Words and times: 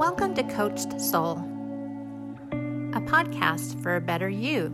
Welcome 0.00 0.34
to 0.36 0.42
Coach 0.44 0.80
Soul, 0.98 1.36
a 2.94 3.02
podcast 3.02 3.82
for 3.82 3.96
a 3.96 4.00
better 4.00 4.30
you. 4.30 4.72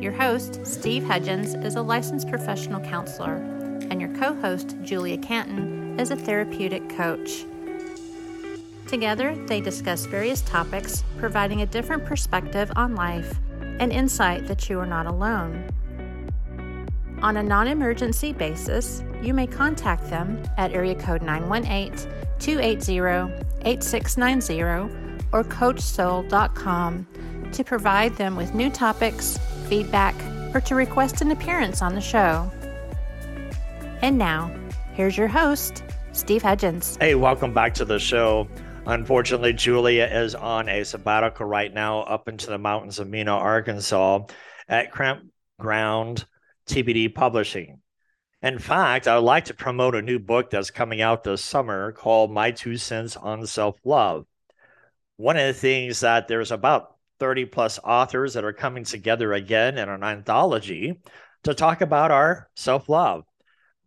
Your 0.00 0.12
host, 0.12 0.66
Steve 0.66 1.04
Hudgens, 1.04 1.52
is 1.56 1.74
a 1.74 1.82
licensed 1.82 2.30
professional 2.30 2.80
counselor, 2.80 3.34
and 3.90 4.00
your 4.00 4.16
co 4.16 4.34
host, 4.40 4.76
Julia 4.80 5.18
Canton, 5.18 6.00
is 6.00 6.10
a 6.10 6.16
therapeutic 6.16 6.88
coach. 6.88 7.44
Together, 8.86 9.36
they 9.44 9.60
discuss 9.60 10.06
various 10.06 10.40
topics, 10.40 11.04
providing 11.18 11.60
a 11.60 11.66
different 11.66 12.06
perspective 12.06 12.72
on 12.76 12.94
life 12.94 13.40
and 13.78 13.92
insight 13.92 14.46
that 14.46 14.70
you 14.70 14.80
are 14.80 14.86
not 14.86 15.04
alone. 15.04 15.68
On 17.20 17.36
a 17.36 17.42
non 17.42 17.68
emergency 17.68 18.32
basis, 18.32 19.04
you 19.20 19.34
may 19.34 19.46
contact 19.46 20.08
them 20.08 20.42
at 20.56 20.72
area 20.72 20.94
code 20.94 21.20
918 21.20 22.10
280 22.38 23.49
8690 23.64 25.10
or 25.32 25.44
coachsoul.com 25.44 27.06
to 27.52 27.64
provide 27.64 28.16
them 28.16 28.36
with 28.36 28.54
new 28.54 28.70
topics, 28.70 29.38
feedback, 29.68 30.14
or 30.54 30.60
to 30.60 30.74
request 30.74 31.20
an 31.20 31.30
appearance 31.30 31.82
on 31.82 31.94
the 31.94 32.00
show. 32.00 32.50
And 34.02 34.18
now, 34.18 34.50
here's 34.94 35.16
your 35.16 35.28
host, 35.28 35.84
Steve 36.12 36.42
Hudgens. 36.42 36.96
Hey, 37.00 37.14
welcome 37.14 37.52
back 37.52 37.74
to 37.74 37.84
the 37.84 37.98
show. 37.98 38.48
Unfortunately, 38.86 39.52
Julia 39.52 40.06
is 40.06 40.34
on 40.34 40.68
a 40.68 40.84
sabbatical 40.84 41.46
right 41.46 41.72
now 41.72 42.00
up 42.00 42.28
into 42.28 42.46
the 42.46 42.58
mountains 42.58 42.98
of 42.98 43.08
Mena, 43.08 43.32
Arkansas 43.32 44.26
at 44.68 44.90
Cramp 44.90 45.24
Ground 45.58 46.24
TBD 46.66 47.14
Publishing. 47.14 47.80
In 48.42 48.58
fact, 48.58 49.06
I 49.06 49.16
would 49.16 49.24
like 49.24 49.44
to 49.46 49.54
promote 49.54 49.94
a 49.94 50.00
new 50.00 50.18
book 50.18 50.48
that's 50.48 50.70
coming 50.70 51.02
out 51.02 51.24
this 51.24 51.44
summer 51.44 51.92
called 51.92 52.32
My 52.32 52.52
Two 52.52 52.78
Cents 52.78 53.14
on 53.14 53.46
Self 53.46 53.76
Love. 53.84 54.24
One 55.16 55.36
of 55.36 55.46
the 55.46 55.52
things 55.52 56.00
that 56.00 56.26
there's 56.26 56.50
about 56.50 56.96
30 57.18 57.44
plus 57.44 57.78
authors 57.84 58.32
that 58.32 58.44
are 58.44 58.54
coming 58.54 58.84
together 58.84 59.34
again 59.34 59.76
in 59.76 59.90
an 59.90 60.02
anthology 60.02 60.98
to 61.42 61.52
talk 61.52 61.82
about 61.82 62.10
our 62.10 62.48
self 62.56 62.88
love. 62.88 63.24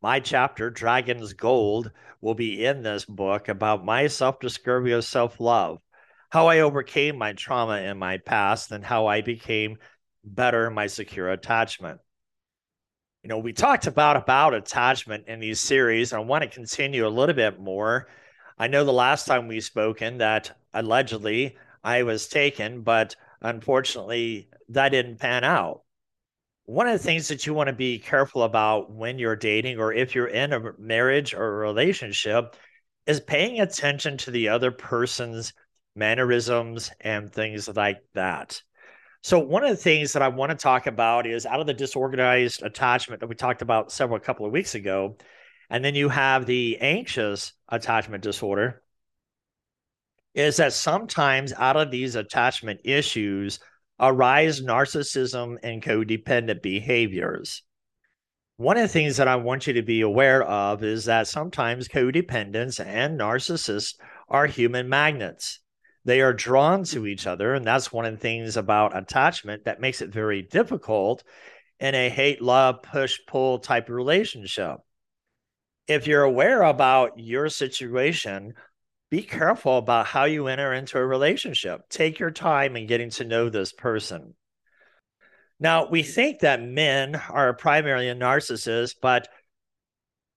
My 0.03 0.19
chapter, 0.19 0.69
Dragon's 0.69 1.33
Gold, 1.33 1.91
will 2.21 2.35
be 2.35 2.63
in 2.63 2.83
this 2.83 3.05
book 3.05 3.49
about 3.49 3.83
my 3.83 4.05
self 4.05 4.39
discovery 4.39 4.91
of 4.91 5.03
self 5.03 5.39
love, 5.39 5.79
how 6.29 6.45
I 6.45 6.59
overcame 6.59 7.17
my 7.17 7.33
trauma 7.33 7.77
in 7.77 7.97
my 7.97 8.19
past, 8.19 8.71
and 8.71 8.85
how 8.85 9.07
I 9.07 9.21
became 9.21 9.77
better 10.23 10.67
in 10.67 10.75
my 10.75 10.85
secure 10.85 11.31
attachment 11.31 12.01
you 13.23 13.29
know, 13.29 13.37
we 13.37 13.53
talked 13.53 13.87
about 13.87 14.17
about 14.17 14.53
attachment 14.53 15.27
in 15.27 15.39
these 15.39 15.61
series. 15.61 16.11
I 16.11 16.19
want 16.19 16.43
to 16.43 16.49
continue 16.49 17.07
a 17.07 17.09
little 17.09 17.33
bit 17.33 17.57
more. 17.57 18.07
I 18.59 18.67
know 18.67 18.83
the 18.83 18.91
last 18.91 19.25
time 19.25 19.47
we 19.47 19.61
spoken 19.61 20.17
that 20.17 20.59
allegedly 20.73 21.57
I 21.83 22.03
was 22.03 22.27
taken, 22.27 22.81
but 22.81 23.15
unfortunately 23.41 24.49
that 24.69 24.89
didn't 24.89 25.19
pan 25.19 25.45
out. 25.45 25.83
One 26.65 26.87
of 26.87 26.93
the 26.93 27.03
things 27.03 27.29
that 27.29 27.45
you 27.45 27.53
want 27.53 27.67
to 27.67 27.73
be 27.73 27.97
careful 27.97 28.43
about 28.43 28.91
when 28.91 29.17
you're 29.17 29.37
dating 29.37 29.79
or 29.79 29.93
if 29.93 30.15
you're 30.15 30.27
in 30.27 30.51
a 30.51 30.73
marriage 30.77 31.33
or 31.33 31.45
a 31.45 31.67
relationship 31.67 32.57
is 33.05 33.21
paying 33.21 33.61
attention 33.61 34.17
to 34.17 34.31
the 34.31 34.49
other 34.49 34.71
person's 34.71 35.53
mannerisms 35.95 36.91
and 36.99 37.31
things 37.31 37.69
like 37.69 38.01
that. 38.15 38.61
So 39.23 39.39
one 39.39 39.63
of 39.63 39.69
the 39.69 39.77
things 39.77 40.11
that 40.13 40.21
I 40.21 40.27
want 40.27 40.49
to 40.49 40.57
talk 40.57 40.85
about 40.85 41.25
is 41.25 41.45
out 41.45 41.61
of 41.61 41.65
the 41.65 41.73
disorganized 41.73 42.61
attachment 42.61 43.21
that 43.21 43.27
we 43.27 43.35
talked 43.35 43.61
about 43.61 43.89
several 43.89 44.19
couple 44.19 44.45
of 44.45 44.51
weeks 44.51 44.75
ago, 44.75 45.15
and 45.69 45.83
then 45.83 45.95
you 45.95 46.09
have 46.09 46.45
the 46.45 46.77
anxious 46.81 47.53
attachment 47.69 48.21
disorder, 48.21 48.83
is 50.33 50.57
that 50.57 50.73
sometimes 50.73 51.53
out 51.53 51.77
of 51.77 51.89
these 51.89 52.15
attachment 52.15 52.81
issues 52.83 53.59
arise 53.97 54.61
narcissism 54.61 55.55
and 55.63 55.81
codependent 55.81 56.61
behaviors. 56.61 57.63
One 58.57 58.75
of 58.75 58.83
the 58.83 58.89
things 58.89 59.15
that 59.17 59.29
I 59.29 59.37
want 59.37 59.67
you 59.67 59.73
to 59.73 59.83
be 59.83 60.01
aware 60.01 60.43
of 60.43 60.83
is 60.83 61.05
that 61.05 61.27
sometimes 61.27 61.87
codependents 61.87 62.85
and 62.85 63.17
narcissists 63.17 63.95
are 64.27 64.47
human 64.47 64.89
magnets 64.89 65.61
they 66.05 66.21
are 66.21 66.33
drawn 66.33 66.83
to 66.85 67.07
each 67.07 67.27
other. 67.27 67.53
And 67.53 67.65
that's 67.65 67.91
one 67.91 68.05
of 68.05 68.13
the 68.13 68.19
things 68.19 68.57
about 68.57 68.97
attachment 68.97 69.65
that 69.65 69.81
makes 69.81 70.01
it 70.01 70.09
very 70.09 70.41
difficult 70.41 71.23
in 71.79 71.95
a 71.95 72.09
hate, 72.09 72.41
love, 72.41 72.83
push, 72.83 73.19
pull 73.27 73.59
type 73.59 73.89
relationship. 73.89 74.77
If 75.87 76.07
you're 76.07 76.23
aware 76.23 76.63
about 76.63 77.19
your 77.19 77.49
situation, 77.49 78.53
be 79.09 79.21
careful 79.21 79.77
about 79.77 80.07
how 80.07 80.25
you 80.25 80.47
enter 80.47 80.73
into 80.73 80.97
a 80.97 81.05
relationship. 81.05 81.89
Take 81.89 82.19
your 82.19 82.31
time 82.31 82.75
in 82.75 82.87
getting 82.87 83.09
to 83.11 83.25
know 83.25 83.49
this 83.49 83.73
person. 83.73 84.33
Now, 85.59 85.87
we 85.87 86.03
think 86.03 86.39
that 86.39 86.61
men 86.61 87.15
are 87.15 87.53
primarily 87.53 88.09
a 88.09 88.15
narcissist, 88.15 88.95
but 89.01 89.27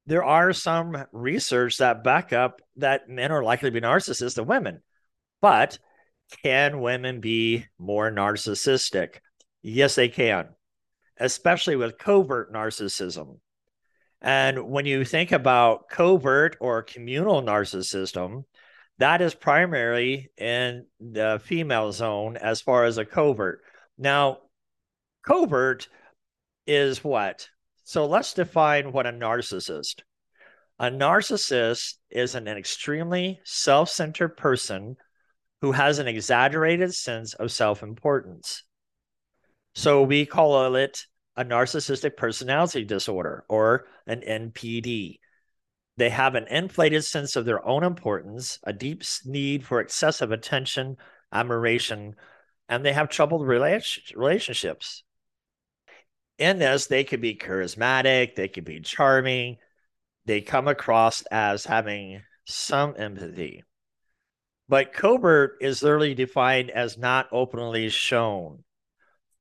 there 0.07 0.25
are 0.25 0.53
some 0.53 1.05
research 1.13 1.79
that 1.79 2.05
back 2.05 2.33
up 2.33 2.61
that 2.77 3.09
men 3.09 3.33
are 3.33 3.43
likely 3.43 3.71
to 3.71 3.75
be 3.75 3.81
narcissists 3.81 4.35
than 4.35 4.47
women. 4.47 4.83
But 5.47 5.79
can 6.43 6.81
women 6.81 7.21
be 7.21 7.67
more 7.79 8.11
narcissistic? 8.11 9.21
Yes, 9.63 9.95
they 9.95 10.09
can, 10.09 10.49
especially 11.19 11.77
with 11.77 11.99
covert 11.99 12.53
narcissism. 12.53 13.39
And 14.21 14.69
when 14.69 14.87
you 14.87 15.05
think 15.05 15.31
about 15.31 15.89
covert 15.89 16.57
or 16.61 16.83
communal 16.83 17.43
narcissism, 17.43 18.43
that 18.99 19.23
is 19.23 19.37
primarily 19.37 20.33
in 20.37 20.87
the 20.99 21.41
female 21.45 21.93
zone 21.93 22.37
as 22.37 22.61
far 22.61 22.85
as 22.85 22.99
a 22.99 23.05
covert. 23.05 23.61
Now, 23.97 24.39
covert 25.25 25.87
is 26.67 27.05
what? 27.05 27.49
So 27.85 28.07
let's 28.07 28.35
define 28.35 28.91
what 28.91 29.07
a 29.07 29.13
narcissist. 29.13 30.03
A 30.81 30.91
narcissist 30.91 31.99
is 32.11 32.35
an 32.35 32.49
extremely 32.49 33.39
self 33.45 33.91
centered 33.91 34.37
person 34.37 34.97
who 35.61 35.73
has 35.73 35.99
an 35.99 36.09
exaggerated 36.09 36.95
sense 36.95 37.35
of 37.35 37.53
self 37.53 37.83
importance. 37.83 38.63
So 39.75 40.03
we 40.03 40.27
call 40.27 40.75
it 40.77 41.07
a 41.37 41.45
narcissistic 41.45 42.17
personality 42.17 42.85
disorder 42.85 43.45
or 43.49 43.87
an 44.07 44.21
NPD. 44.21 45.19
They 45.99 46.11
have 46.11 46.35
an 46.35 46.47
inflated 46.49 47.05
sense 47.05 47.37
of 47.37 47.45
their 47.45 47.67
own 47.67 47.85
importance, 47.85 48.59
a 48.65 48.73
deep 48.73 49.03
need 49.25 49.65
for 49.65 49.81
excessive 49.81 50.31
attention, 50.31 50.97
admiration, 51.33 52.17
and 52.69 52.85
they 52.85 52.93
have 52.93 53.09
troubled 53.09 53.47
relationships. 53.47 55.03
In 56.39 56.59
this, 56.59 56.87
they 56.87 57.05
could 57.05 57.23
be 57.23 57.35
charismatic, 57.35 58.35
they 58.35 58.49
could 58.49 58.65
be 58.65 58.81
charming, 58.81 59.57
they 60.27 60.43
come 60.43 60.69
across 60.69 61.23
as 61.31 61.65
having 61.65 62.23
some 62.45 62.95
empathy. 62.99 63.65
But 64.69 64.93
covert 64.93 65.59
is 65.61 65.83
literally 65.83 66.15
defined 66.15 66.71
as 66.71 66.99
not 66.99 67.29
openly 67.31 67.89
shown. 67.89 68.65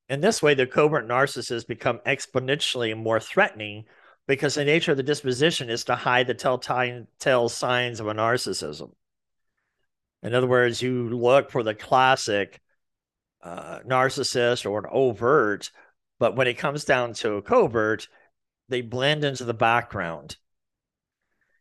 In 0.08 0.20
this 0.20 0.40
way, 0.40 0.54
the 0.54 0.66
covert 0.66 1.08
narcissists 1.08 1.66
become 1.66 1.98
exponentially 2.06 2.96
more 2.96 3.18
threatening 3.18 3.86
because 4.28 4.54
the 4.54 4.64
nature 4.64 4.92
of 4.92 4.96
the 4.96 5.02
disposition 5.02 5.68
is 5.68 5.84
to 5.84 5.96
hide 5.96 6.28
the 6.28 6.34
telltale 6.34 7.48
signs 7.48 8.00
of 8.00 8.06
a 8.06 8.14
narcissism. 8.14 8.92
In 10.22 10.34
other 10.34 10.46
words, 10.46 10.82
you 10.82 11.08
look 11.10 11.50
for 11.50 11.62
the 11.62 11.74
classic 11.74 12.60
uh, 13.42 13.80
narcissist 13.80 14.68
or 14.68 14.80
an 14.80 14.86
overt, 14.90 15.70
but 16.18 16.36
when 16.36 16.46
it 16.46 16.54
comes 16.54 16.84
down 16.84 17.14
to 17.14 17.34
a 17.34 17.42
covert, 17.42 18.08
they 18.68 18.80
blend 18.80 19.24
into 19.24 19.44
the 19.44 19.54
background 19.54 20.36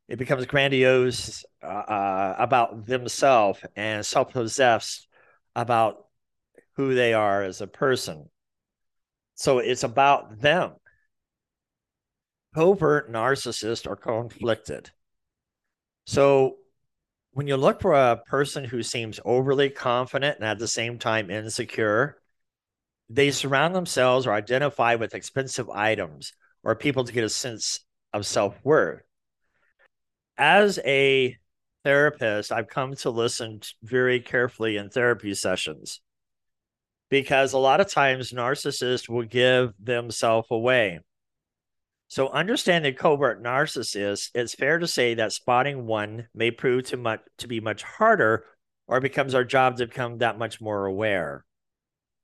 it 0.07 0.19
becomes 0.19 0.45
grandiose 0.45 1.43
uh, 1.63 1.65
uh, 1.65 2.35
about 2.37 2.85
themselves 2.85 3.59
and 3.75 4.05
self-possessed 4.05 5.07
about 5.55 6.05
who 6.75 6.93
they 6.93 7.13
are 7.13 7.41
as 7.41 7.61
a 7.61 7.67
person. 7.67 8.29
So 9.35 9.59
it's 9.59 9.83
about 9.83 10.39
them. 10.41 10.73
Covert 12.53 13.11
narcissists 13.11 13.87
are 13.87 13.95
conflicted. 13.95 14.91
So 16.05 16.57
when 17.31 17.47
you 17.47 17.57
look 17.57 17.81
for 17.81 17.93
a 17.93 18.21
person 18.27 18.63
who 18.63 18.83
seems 18.83 19.19
overly 19.25 19.69
confident 19.69 20.37
and 20.37 20.45
at 20.45 20.59
the 20.59 20.67
same 20.67 20.99
time 20.99 21.29
insecure, 21.29 22.17
they 23.09 23.31
surround 23.31 23.75
themselves 23.75 24.25
or 24.25 24.33
identify 24.33 24.95
with 24.95 25.15
expensive 25.15 25.69
items 25.69 26.31
or 26.63 26.75
people 26.75 27.03
to 27.03 27.13
get 27.13 27.23
a 27.23 27.29
sense 27.29 27.81
of 28.13 28.25
self 28.25 28.55
worth 28.63 29.04
as 30.37 30.79
a 30.85 31.37
therapist, 31.83 32.51
I've 32.51 32.67
come 32.67 32.95
to 32.95 33.09
listen 33.09 33.61
very 33.83 34.19
carefully 34.19 34.77
in 34.77 34.89
therapy 34.89 35.33
sessions 35.33 36.01
because 37.09 37.53
a 37.53 37.57
lot 37.57 37.81
of 37.81 37.89
times 37.89 38.31
narcissists 38.31 39.07
will 39.07 39.23
give 39.23 39.73
themselves 39.79 40.47
away. 40.51 40.99
So, 42.07 42.29
understanding 42.29 42.93
covert 42.93 43.43
narcissists, 43.43 44.29
it's 44.35 44.53
fair 44.53 44.79
to 44.79 44.87
say 44.87 45.15
that 45.15 45.31
spotting 45.31 45.85
one 45.85 46.27
may 46.35 46.51
prove 46.51 46.85
to 46.85 46.97
much 46.97 47.21
to 47.39 47.47
be 47.47 47.59
much 47.59 47.83
harder, 47.83 48.45
or 48.87 48.99
becomes 48.99 49.33
our 49.33 49.43
job 49.43 49.77
to 49.77 49.87
become 49.87 50.19
that 50.19 50.37
much 50.37 50.61
more 50.61 50.85
aware. 50.85 51.43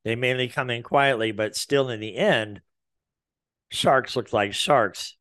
They 0.04 0.16
mainly 0.16 0.48
come 0.48 0.70
in 0.70 0.84
quietly, 0.84 1.32
but 1.32 1.56
still, 1.56 1.90
in 1.90 2.00
the 2.00 2.16
end, 2.16 2.62
sharks 3.70 4.16
look 4.16 4.34
like 4.34 4.54
sharks. 4.54 5.16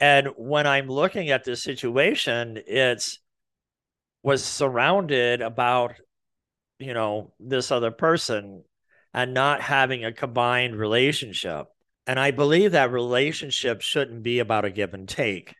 And 0.00 0.28
when 0.36 0.66
I'm 0.66 0.88
looking 0.88 1.30
at 1.30 1.44
this 1.44 1.62
situation, 1.62 2.60
it's 2.66 3.18
was 4.22 4.42
surrounded 4.44 5.42
about, 5.42 5.94
you 6.78 6.94
know, 6.94 7.32
this 7.38 7.70
other 7.70 7.90
person 7.90 8.64
and 9.12 9.34
not 9.34 9.60
having 9.60 10.04
a 10.04 10.12
combined 10.12 10.76
relationship. 10.76 11.66
And 12.06 12.18
I 12.18 12.30
believe 12.30 12.72
that 12.72 12.90
relationship 12.90 13.80
shouldn't 13.80 14.22
be 14.22 14.38
about 14.40 14.64
a 14.64 14.70
give 14.70 14.94
and 14.94 15.08
take 15.08 15.54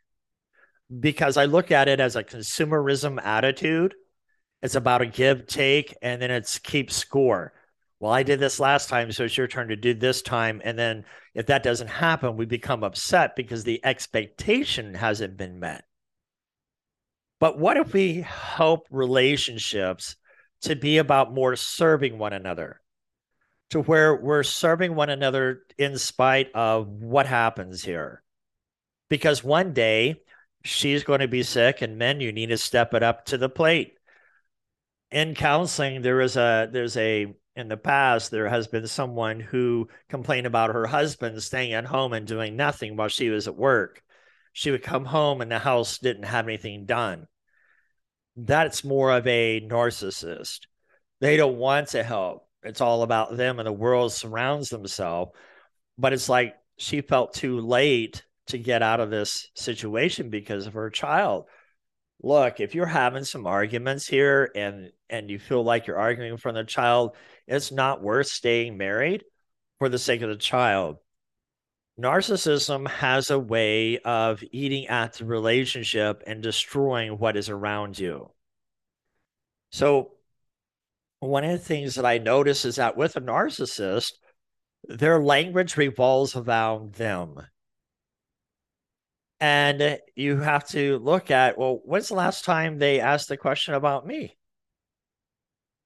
because 1.01 1.37
I 1.37 1.45
look 1.45 1.71
at 1.71 1.89
it 1.89 2.01
as 2.01 2.17
a 2.17 2.25
consumerism 2.25 3.23
attitude. 3.23 3.95
It's 4.63 4.75
about 4.75 5.03
a 5.03 5.07
give 5.07 5.47
take 5.47 5.95
and 6.03 6.21
then 6.21 6.31
it's 6.31 6.59
keep 6.59 6.91
score. 6.91 7.53
Well, 8.01 8.13
I 8.13 8.23
did 8.23 8.41
this 8.41 8.61
last 8.61 8.89
time, 8.89 9.13
so 9.13 9.25
it's 9.25 9.37
your 9.37 9.47
turn 9.47 9.69
to 9.69 9.77
do 9.77 9.95
this 9.95 10.21
time. 10.21 10.61
And 10.65 10.79
then 10.79 11.05
if 11.35 11.47
that 11.47 11.63
doesn't 11.63 11.89
happen, 11.89 12.37
we 12.37 12.45
become 12.45 12.85
upset 12.85 13.37
because 13.37 13.65
the 13.65 13.85
expectation 13.85 14.95
hasn't 14.95 15.37
been 15.37 15.61
met. 15.61 15.85
But 17.41 17.59
what 17.59 17.77
if 17.77 17.93
we 17.93 18.23
help 18.23 18.87
relationships 18.91 20.17
to 20.63 20.77
be 20.77 20.99
about 20.99 21.35
more 21.35 21.57
serving 21.57 22.19
one 22.19 22.33
another? 22.33 22.81
to 23.71 23.81
where 23.81 24.15
we're 24.15 24.45
serving 24.45 24.95
one 24.95 25.11
another 25.11 25.63
in 25.79 25.99
spite 25.99 26.49
of 26.55 26.87
what 26.87 27.27
happens 27.27 27.83
here. 27.83 28.23
Because 29.09 29.43
one 29.43 29.73
day 29.73 30.23
she's 30.63 31.03
going 31.03 31.19
to 31.21 31.29
be 31.29 31.43
sick, 31.43 31.83
and 31.83 31.99
men, 31.99 32.21
you 32.21 32.31
need 32.31 32.51
to 32.51 32.57
step 32.57 32.95
it 32.95 33.03
up 33.03 33.27
to 33.27 33.37
the 33.37 33.49
plate. 33.49 33.95
In 35.11 35.35
counseling, 35.35 36.03
there 36.03 36.21
is 36.21 36.37
a 36.37 36.69
there's 36.71 36.97
a 36.97 37.35
in 37.57 37.69
the 37.69 37.77
past 37.77 38.31
there 38.31 38.49
has 38.49 38.67
been 38.67 38.87
someone 38.87 39.41
who 39.41 39.89
complained 40.09 40.47
about 40.47 40.75
her 40.75 40.87
husband 40.87 41.43
staying 41.43 41.73
at 41.73 41.85
home 41.85 42.13
and 42.13 42.27
doing 42.27 42.57
nothing 42.57 42.97
while 42.97 43.09
she 43.09 43.31
was 43.31 43.47
at 43.49 43.57
work. 43.57 44.03
She 44.53 44.71
would 44.71 44.83
come 44.83 45.05
home 45.05 45.41
and 45.41 45.51
the 45.51 45.59
house 45.59 45.99
didn't 45.99 46.25
have 46.25 46.47
anything 46.47 46.87
done. 46.87 47.27
That's 48.37 48.85
more 48.85 49.13
of 49.13 49.27
a 49.27 49.61
narcissist. 49.61 50.61
They 51.21 51.37
don't 51.37 51.57
want 51.57 51.89
to 51.89 52.03
help 52.03 52.45
it's 52.65 52.81
all 52.81 53.03
about 53.03 53.37
them 53.37 53.59
and 53.59 53.67
the 53.67 53.73
world 53.73 54.13
surrounds 54.13 54.71
themselves. 54.71 55.33
But 55.99 56.13
it's 56.13 56.29
like 56.29 56.55
she 56.79 57.03
felt 57.03 57.35
too 57.35 57.61
late 57.61 58.25
to 58.49 58.59
get 58.59 58.83
out 58.83 59.01
of 59.01 59.11
this 59.11 59.49
situation 59.55 60.31
because 60.31 60.67
of 60.67 60.75
her 60.75 60.91
child. 60.91 61.45
Look, 62.23 62.59
if 62.59 62.75
you're 62.75 62.87
having 62.87 63.25
some 63.25 63.47
arguments 63.47 64.07
here 64.09 64.51
and 64.55 64.91
and 65.11 65.31
you 65.31 65.39
feel 65.39 65.63
like 65.63 65.87
you're 65.87 65.99
arguing 65.99 66.33
in 66.33 66.39
front 66.39 66.57
of 66.59 66.67
the 66.67 66.73
child, 66.73 67.17
it's 67.47 67.73
not 67.73 68.03
worth 68.03 68.27
staying 68.27 68.77
married 68.77 69.25
for 69.79 69.89
the 69.89 69.99
sake 69.99 70.23
of 70.23 70.29
the 70.29 70.37
child. 70.37 70.97
Narcissism 72.01 72.89
has 72.89 73.31
a 73.31 73.39
way 73.39 73.99
of 73.99 74.43
eating 74.51 74.89
at 74.89 75.15
the 75.15 75.25
relationship 75.25 76.23
and 76.27 76.43
destroying 76.43 77.19
what 77.19 77.37
is 77.37 77.49
around 77.49 77.99
you. 77.99 78.31
So 79.71 80.13
one 81.21 81.45
of 81.45 81.53
the 81.53 81.59
things 81.59 81.95
that 81.95 82.05
I 82.05 82.19
notice 82.19 82.65
is 82.65 82.77
that 82.77 82.97
with 82.97 83.17
a 83.17 83.21
narcissist, 83.21 84.13
their 84.85 85.23
language 85.23 85.77
revolves 85.77 86.35
around 86.37 86.95
them. 86.95 87.37
And 89.41 89.99
you 90.17 90.39
have 90.39 90.67
to 90.69 90.99
look 90.99 91.31
at, 91.31 91.59
well, 91.59 91.81
when's 91.85 92.09
the 92.09 92.15
last 92.15 92.45
time 92.45 92.79
they 92.79 93.01
asked 93.01 93.29
the 93.29 93.37
question 93.37 93.75
about 93.75 94.07
me? 94.07 94.37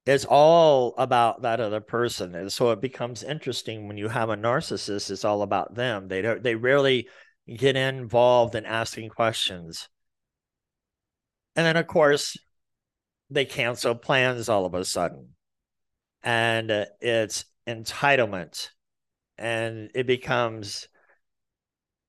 It's 0.09 0.25
all 0.25 0.95
about 0.97 1.43
that 1.43 1.61
other 1.61 1.83
person. 1.83 2.35
And 2.35 2.51
so 2.51 2.71
it 2.71 2.81
becomes 2.81 3.23
interesting 3.23 3.87
when 3.87 3.99
you 3.99 4.09
have 4.09 4.31
a 4.31 4.39
narcissist, 4.39 5.11
it's 5.11 5.23
all 5.23 5.43
about 5.43 5.75
them. 5.75 6.09
They 6.09 6.23
don't 6.23 6.43
they 6.43 6.55
rarely 6.55 7.09
get 7.47 7.77
involved 7.77 8.55
in 8.55 8.65
asking 8.65 9.11
questions. 9.11 9.87
And 11.57 11.67
then 11.67 11.77
of 11.77 11.87
course, 11.87 12.39
they 13.29 13.45
cancel 13.45 13.95
plans 13.95 14.49
all 14.49 14.65
of 14.65 14.73
a 14.73 14.83
sudden. 14.87 15.35
And 16.23 16.71
uh, 16.71 16.87
it's 17.03 17.45
entitlement. 17.67 18.71
And 19.37 19.91
it 19.95 20.07
becomes 20.07 20.89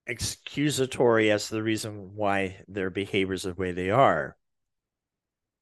excusatory 0.08 1.32
as 1.32 1.50
the 1.50 1.62
reason 1.62 2.12
why 2.16 2.64
their 2.70 2.92
behaviors 2.92 3.44
the 3.44 3.54
way 3.56 3.74
they 3.74 3.90
are. 3.90 4.38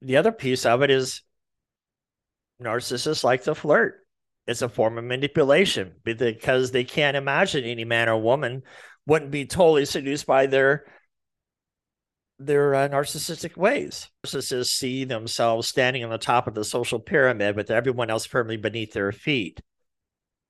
The 0.04 0.18
other 0.18 0.32
piece 0.32 0.68
of 0.68 0.84
it 0.84 0.92
is 0.92 1.24
narcissists 2.62 3.24
like 3.24 3.44
to 3.44 3.56
flirt. 3.56 4.06
It's 4.48 4.62
a 4.62 4.70
form 4.70 4.98
of 4.98 5.04
manipulation 5.04 5.96
because 6.04 6.72
they 6.72 6.86
can't 6.86 7.18
imagine 7.18 7.66
any 7.66 7.84
man 7.84 8.08
or 8.08 8.22
woman 8.22 8.64
wouldn't 9.06 9.32
be 9.32 9.46
totally 9.46 9.86
seduced 9.86 10.26
by 10.26 10.46
their 10.46 10.86
their 12.40 12.76
uh, 12.76 12.88
narcissistic 12.88 13.58
ways. 13.58 14.10
Narcissists 14.26 14.68
see 14.68 15.06
themselves 15.06 15.68
standing 15.68 16.04
on 16.04 16.12
the 16.12 16.18
top 16.18 16.48
of 16.48 16.54
the 16.54 16.64
social 16.64 17.00
pyramid 17.00 17.56
with 17.56 17.72
everyone 17.72 18.10
else 18.10 18.26
firmly 18.26 18.58
beneath 18.58 18.94
their 18.94 19.12
feet. 19.12 19.60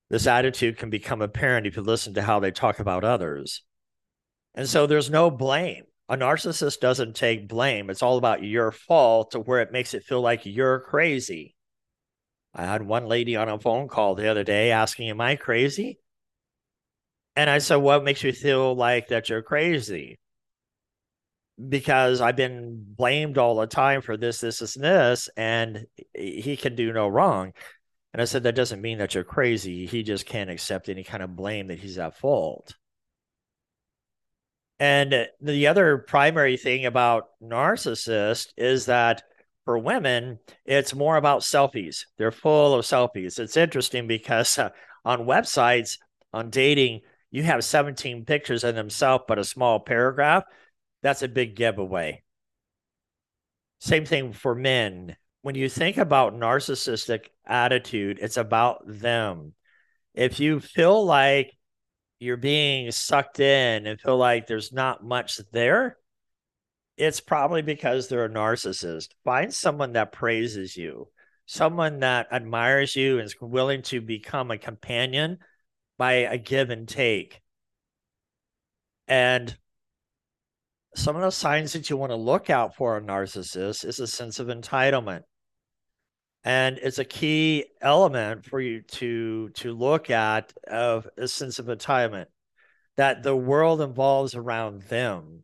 This 0.09 0.27
attitude 0.27 0.77
can 0.77 0.89
become 0.89 1.21
apparent 1.21 1.67
if 1.67 1.75
you 1.75 1.81
listen 1.81 2.13
to 2.15 2.21
how 2.21 2.39
they 2.39 2.51
talk 2.51 2.79
about 2.79 3.03
others. 3.03 3.63
And 4.53 4.67
so 4.67 4.85
there's 4.85 5.09
no 5.09 5.29
blame. 5.31 5.83
A 6.09 6.15
narcissist 6.15 6.79
doesn't 6.79 7.15
take 7.15 7.49
blame. 7.49 7.89
It's 7.89 8.03
all 8.03 8.17
about 8.17 8.43
your 8.43 8.71
fault 8.71 9.31
to 9.31 9.39
where 9.39 9.61
it 9.61 9.73
makes 9.73 9.93
it 9.93 10.03
feel 10.03 10.21
like 10.21 10.45
you're 10.45 10.79
crazy. 10.79 11.55
I 12.53 12.65
had 12.65 12.81
one 12.81 13.07
lady 13.07 13.35
on 13.35 13.49
a 13.49 13.59
phone 13.59 13.87
call 13.87 14.15
the 14.15 14.29
other 14.29 14.43
day 14.43 14.71
asking, 14.71 15.09
Am 15.09 15.21
I 15.21 15.35
crazy? 15.35 15.99
And 17.35 17.49
I 17.49 17.59
said, 17.59 17.77
What 17.77 18.03
makes 18.03 18.23
you 18.23 18.33
feel 18.33 18.75
like 18.75 19.09
that 19.09 19.29
you're 19.29 19.43
crazy? 19.43 20.17
because 21.69 22.21
I've 22.21 22.35
been 22.35 22.85
blamed 22.87 23.37
all 23.37 23.55
the 23.55 23.67
time 23.67 24.01
for 24.01 24.15
this, 24.15 24.39
this, 24.39 24.59
this, 24.59 24.75
and 24.75 24.85
this, 24.85 25.29
and 25.35 25.85
he 26.13 26.55
can 26.55 26.75
do 26.75 26.93
no 26.93 27.07
wrong. 27.07 27.53
And 28.13 28.21
I 28.21 28.25
said, 28.25 28.43
that 28.43 28.55
doesn't 28.55 28.81
mean 28.81 28.99
that 28.99 29.15
you're 29.15 29.23
crazy. 29.23 29.85
He 29.85 30.03
just 30.03 30.25
can't 30.25 30.49
accept 30.49 30.89
any 30.89 31.03
kind 31.03 31.23
of 31.23 31.35
blame 31.35 31.67
that 31.67 31.79
he's 31.79 31.97
at 31.97 32.17
fault. 32.17 32.75
And 34.79 35.27
the 35.41 35.67
other 35.67 35.97
primary 35.97 36.57
thing 36.57 36.85
about 36.85 37.29
narcissist 37.41 38.49
is 38.55 38.85
that 38.85 39.23
for 39.67 39.77
women, 39.77 40.39
it's 40.63 40.95
more 40.95 41.17
about 41.17 41.41
selfies. 41.41 42.05
They're 42.17 42.31
full 42.31 42.73
of 42.73 42.85
selfies. 42.85 43.37
It's 43.37 43.57
interesting 43.57 44.07
because 44.07 44.57
uh, 44.57 44.69
on 45.03 45.25
websites, 45.25 45.97
on 46.31 46.49
dating, 46.51 47.01
you 47.31 47.43
have 47.43 47.65
17 47.65 48.23
pictures 48.23 48.63
of 48.63 48.75
themselves, 48.75 49.25
but 49.27 49.39
a 49.39 49.43
small 49.43 49.81
paragraph 49.81 50.45
that's 51.03 51.21
a 51.21 51.27
big 51.27 51.57
giveaway. 51.57 52.23
Same 53.81 54.05
thing 54.05 54.31
for 54.31 54.55
men. 54.55 55.17
When 55.41 55.55
you 55.55 55.67
think 55.67 55.97
about 55.97 56.33
narcissistic 56.33 57.25
attitude, 57.45 58.19
it's 58.21 58.37
about 58.37 58.83
them. 58.87 59.53
If 60.13 60.39
you 60.39 60.61
feel 60.61 61.05
like 61.05 61.51
you're 62.19 62.37
being 62.37 62.89
sucked 62.91 63.41
in 63.41 63.85
and 63.85 63.99
feel 63.99 64.17
like 64.17 64.47
there's 64.47 64.71
not 64.71 65.03
much 65.03 65.41
there, 65.51 65.97
it's 66.97 67.19
probably 67.19 67.61
because 67.61 68.07
they're 68.07 68.25
a 68.25 68.29
narcissist. 68.29 69.09
Find 69.23 69.53
someone 69.53 69.93
that 69.93 70.11
praises 70.11 70.75
you, 70.75 71.09
someone 71.45 71.99
that 71.99 72.27
admires 72.31 72.95
you 72.95 73.19
and 73.19 73.25
is 73.25 73.35
willing 73.39 73.83
to 73.83 74.01
become 74.01 74.51
a 74.51 74.57
companion 74.57 75.37
by 75.97 76.13
a 76.13 76.37
give 76.37 76.69
and 76.69 76.87
take. 76.87 77.41
And 79.07 79.55
some 80.95 81.15
of 81.15 81.21
the 81.21 81.31
signs 81.31 81.73
that 81.73 81.89
you 81.89 81.97
want 81.97 82.11
to 82.11 82.17
look 82.17 82.49
out 82.49 82.75
for 82.75 82.97
a 82.97 83.01
narcissist 83.01 83.85
is 83.85 83.99
a 83.99 84.07
sense 84.07 84.39
of 84.39 84.47
entitlement 84.47 85.21
and 86.47 86.77
it's 86.81 86.97
a 86.97 87.03
key 87.03 87.65
element 87.81 88.45
for 88.45 88.61
you 88.61 88.81
to 88.81 89.49
to 89.49 89.73
look 89.73 90.09
at 90.09 90.53
of 90.65 91.05
a 91.17 91.27
sense 91.27 91.59
of 91.59 91.65
entitlement 91.65 92.27
that 92.95 93.21
the 93.21 93.35
world 93.35 93.81
involves 93.81 94.33
around 94.33 94.81
them 94.83 95.43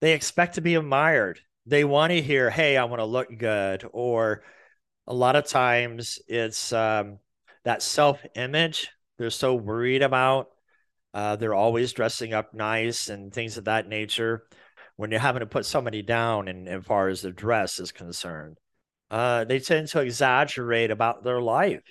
they 0.00 0.12
expect 0.12 0.54
to 0.54 0.60
be 0.60 0.74
admired 0.74 1.40
they 1.66 1.84
want 1.84 2.10
to 2.10 2.22
hear 2.22 2.50
hey 2.50 2.76
i 2.76 2.84
want 2.84 3.00
to 3.00 3.04
look 3.04 3.28
good 3.38 3.84
or 3.92 4.42
a 5.06 5.14
lot 5.14 5.36
of 5.36 5.46
times 5.46 6.18
it's 6.28 6.72
um, 6.72 7.18
that 7.64 7.82
self-image 7.82 8.90
they're 9.18 9.30
so 9.30 9.54
worried 9.54 10.02
about 10.02 10.48
uh, 11.14 11.36
they're 11.36 11.54
always 11.54 11.92
dressing 11.92 12.34
up 12.34 12.52
nice 12.52 13.08
and 13.08 13.32
things 13.32 13.56
of 13.56 13.66
that 13.66 13.88
nature. 13.88 14.42
When 14.96 15.12
you're 15.12 15.20
having 15.20 15.40
to 15.40 15.46
put 15.46 15.64
somebody 15.64 16.02
down, 16.02 16.48
in, 16.48 16.66
as 16.66 16.84
far 16.84 17.08
as 17.08 17.22
the 17.22 17.30
dress 17.30 17.78
is 17.78 17.92
concerned, 17.92 18.58
uh, 19.12 19.44
they 19.44 19.60
tend 19.60 19.88
to 19.88 20.00
exaggerate 20.00 20.90
about 20.90 21.22
their 21.22 21.40
life. 21.40 21.84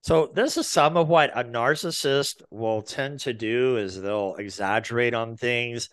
So 0.00 0.32
this 0.34 0.56
is 0.56 0.68
some 0.68 0.96
of 0.96 1.08
what 1.08 1.30
a 1.34 1.44
narcissist 1.44 2.42
will 2.50 2.82
tend 2.82 3.20
to 3.20 3.34
do 3.34 3.76
is 3.76 4.00
they'll 4.00 4.36
exaggerate 4.36 5.14
on 5.14 5.36
things. 5.36 5.90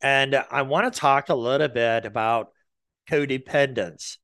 And 0.00 0.36
I 0.50 0.62
want 0.62 0.92
to 0.92 1.00
talk 1.00 1.28
a 1.28 1.34
little 1.34 1.68
bit 1.68 2.04
about 2.04 2.52
codependence 3.10 4.18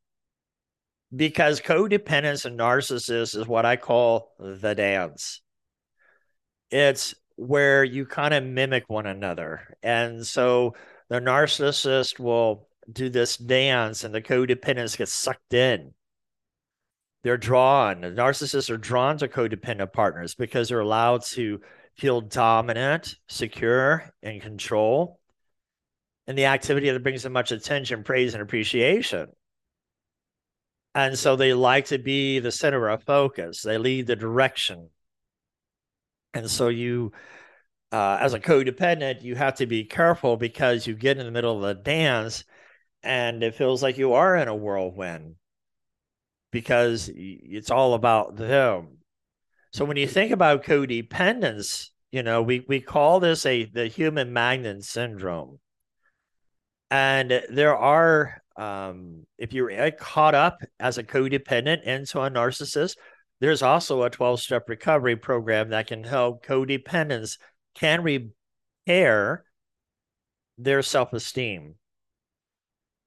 because 1.15 1.61
codependence 1.61 2.45
and 2.45 2.59
narcissist 2.59 3.37
is 3.37 3.47
what 3.47 3.65
I 3.65 3.77
call 3.77 4.33
the 4.39 4.75
dance. 4.75 5.41
It's 6.71 7.15
where 7.37 7.83
you 7.83 8.07
kind 8.07 8.35
of 8.35 8.45
mimic 8.45 8.89
one 8.89 9.07
another. 9.07 9.77
And 9.83 10.27
so 10.27 10.75
the 11.09 11.21
narcissist 11.21 12.19
will 12.19 12.69
do 12.91 13.09
this 13.09 13.37
dance 13.37 14.05
and 14.05 14.15
the 14.15 14.23
codependence 14.23 14.97
gets 14.97 15.13
sucked 15.13 15.55
in. 15.55 15.95
They're 17.23 17.37
drawn, 17.39 18.03
the 18.03 18.09
narcissists 18.09 18.69
are 18.69 18.77
drawn 18.77 19.17
to 19.19 19.29
codependent 19.29 19.93
partners 19.93 20.35
because 20.35 20.69
they're 20.69 20.81
allowed 20.81 21.23
to 21.27 21.61
feel 21.97 22.21
dominant, 22.21 23.17
secure, 23.29 24.05
and 24.23 24.43
control. 24.43 25.21
And 26.27 26.39
the 26.39 26.47
activity 26.47 26.91
that 26.91 27.03
brings 27.03 27.23
them 27.23 27.33
much 27.33 27.53
attention, 27.53 28.03
praise, 28.03 28.35
and 28.35 28.43
appreciation. 28.43 29.29
And 30.95 31.19
so 31.19 31.37
they 31.37 31.55
like 31.55 31.87
to 31.87 31.99
be 31.99 32.39
the 32.39 32.53
center 32.53 32.89
of 32.89 33.03
focus. 33.03 33.63
They 33.63 33.79
lead 33.79 34.07
the 34.07 34.17
direction. 34.17 34.91
And 36.33 36.51
so 36.51 36.69
you, 36.69 37.13
uh, 37.93 38.19
as 38.21 38.33
a 38.33 38.41
codependent, 38.41 39.23
you 39.23 39.35
have 39.35 39.57
to 39.57 39.67
be 39.67 39.85
careful 39.85 40.37
because 40.37 40.87
you 40.87 40.95
get 40.95 41.19
in 41.19 41.27
the 41.27 41.33
middle 41.33 41.57
of 41.57 41.77
the 41.77 41.83
dance 41.83 42.45
and 43.03 43.43
it 43.43 43.55
feels 43.55 43.83
like 43.83 43.99
you 43.99 44.15
are 44.15 44.37
in 44.37 44.49
a 44.49 44.55
whirlwind 44.55 45.37
because 46.51 47.11
it's 47.13 47.71
all 47.71 47.95
about 47.95 48.37
them. 48.37 48.99
So 49.73 49.85
when 49.85 49.97
you 49.97 50.07
think 50.07 50.31
about 50.31 50.65
codependence, 50.65 51.89
you 52.13 52.23
know, 52.23 52.43
we, 52.43 52.65
we 52.69 52.81
call 52.81 53.19
this 53.19 53.45
a 53.45 53.65
the 53.65 53.89
human 53.89 54.33
magnet 54.33 54.85
syndrome. 54.85 55.59
And 56.95 57.43
there 57.51 57.77
are 57.77 58.41
um, 58.55 59.27
if 59.37 59.53
you're 59.53 59.91
caught 59.91 60.37
up 60.37 60.59
as 60.79 60.97
a 60.97 61.03
codependent 61.03 61.83
into 61.83 62.21
a 62.21 62.31
narcissist, 62.31 62.95
there's 63.41 63.63
also 63.63 64.05
a 64.05 64.11
12 64.11 64.41
step 64.41 64.69
recovery 64.69 65.17
program 65.17 65.71
that 65.71 65.89
can 65.89 66.05
help 66.05 66.47
codependents 66.47 67.39
can 67.75 68.05
repair 68.05 69.45
their 70.57 70.83
self 70.83 71.13
esteem 71.13 71.75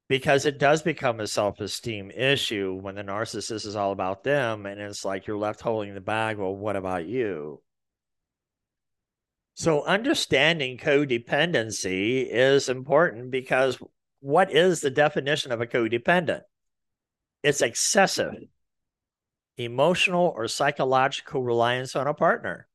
because 0.09 0.45
it 0.45 0.59
does 0.59 0.81
become 0.81 1.21
a 1.21 1.27
self 1.27 1.61
esteem 1.61 2.11
issue 2.11 2.77
when 2.81 2.95
the 2.95 3.03
narcissist 3.03 3.65
is 3.65 3.77
all 3.77 3.93
about 3.93 4.25
them 4.25 4.65
and 4.65 4.81
it's 4.81 5.05
like 5.05 5.27
you're 5.27 5.37
left 5.37 5.61
holding 5.61 5.93
the 5.93 6.01
bag. 6.01 6.37
Well, 6.37 6.53
what 6.53 6.75
about 6.75 7.05
you? 7.05 7.61
So, 9.59 9.83
understanding 9.85 10.77
codependency 10.77 12.27
is 12.29 12.69
important 12.69 13.31
because 13.31 13.79
what 14.19 14.51
is 14.51 14.81
the 14.81 14.91
definition 14.91 15.51
of 15.51 15.61
a 15.61 15.65
codependent? 15.65 16.41
It's 17.41 17.63
excessive 17.63 18.35
emotional 19.57 20.31
or 20.35 20.47
psychological 20.47 21.41
reliance 21.41 21.95
on 21.95 22.05
a 22.05 22.13
partner. 22.13 22.67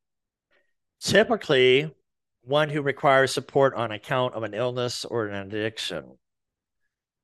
Typically, 1.01 1.95
one 2.41 2.69
who 2.69 2.83
requires 2.83 3.33
support 3.33 3.75
on 3.75 3.93
account 3.93 4.35
of 4.35 4.43
an 4.43 4.53
illness 4.53 5.05
or 5.05 5.29
an 5.29 5.37
addiction. 5.37 6.19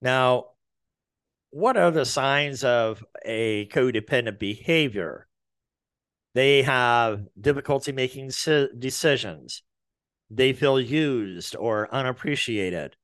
Now, 0.01 0.51
what 1.51 1.77
are 1.77 1.91
the 1.91 2.07
signs 2.07 2.63
of 2.63 3.05
a 3.25 3.67
codependent 3.67 4.39
behavior? 4.39 5.28
They 6.35 6.63
have 6.63 7.23
difficulty 7.41 7.93
making 7.93 8.29
decisions. 8.79 9.63
They 10.31 10.53
feel 10.53 10.81
used 10.81 11.57
or 11.57 11.93
unappreciated 11.93 12.97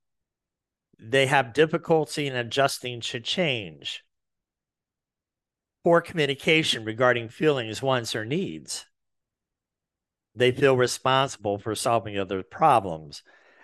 they 0.98 1.26
have 1.26 1.52
difficulty 1.52 2.26
in 2.26 2.36
adjusting 2.36 3.00
to 3.00 3.20
change. 3.20 4.04
Poor 5.82 6.00
communication 6.00 6.84
regarding 6.84 7.28
feelings, 7.28 7.82
wants, 7.82 8.16
or 8.16 8.24
needs. 8.24 8.86
They 10.34 10.50
feel 10.50 10.76
responsible 10.76 11.58
for 11.58 11.74
solving 11.74 12.18
other 12.18 12.42
problems. 12.42 13.22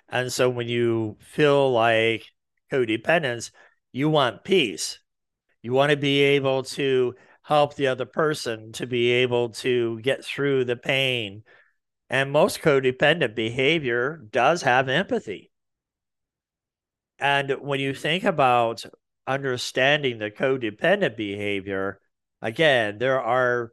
And 0.09 0.33
so 0.33 0.50
when 0.50 0.69
you 0.69 1.17
feel 1.21 1.73
like 1.73 2.26
codependence, 2.71 3.50
you 3.93 4.09
want 4.09 4.45
peace. 4.45 5.00
You 5.62 5.73
want 5.73 5.90
to 5.90 5.97
be 5.97 6.21
able 6.21 6.62
to 6.64 7.14
help 7.42 7.75
the 7.75 7.88
other 7.88 8.06
person 8.06 8.73
to 8.73 8.87
be 8.87 9.11
able 9.11 9.50
to 9.50 10.00
get 10.00 10.25
through 10.25 10.64
the 10.64 10.76
pain. 10.76 11.42
And 12.09 12.32
most 12.32 12.61
codependent 12.61 13.35
behavior 13.35 14.20
does 14.30 14.62
have 14.62 14.88
empathy. 14.88 15.50
And 17.18 17.50
when 17.61 17.80
you 17.80 17.94
think 17.94 18.25
about 18.25 18.85
understanding 19.26 20.18
the 20.18 20.30
codependent 20.30 21.16
behavior, 21.16 22.00
again, 22.42 22.99
there 22.99 23.20
are, 23.20 23.73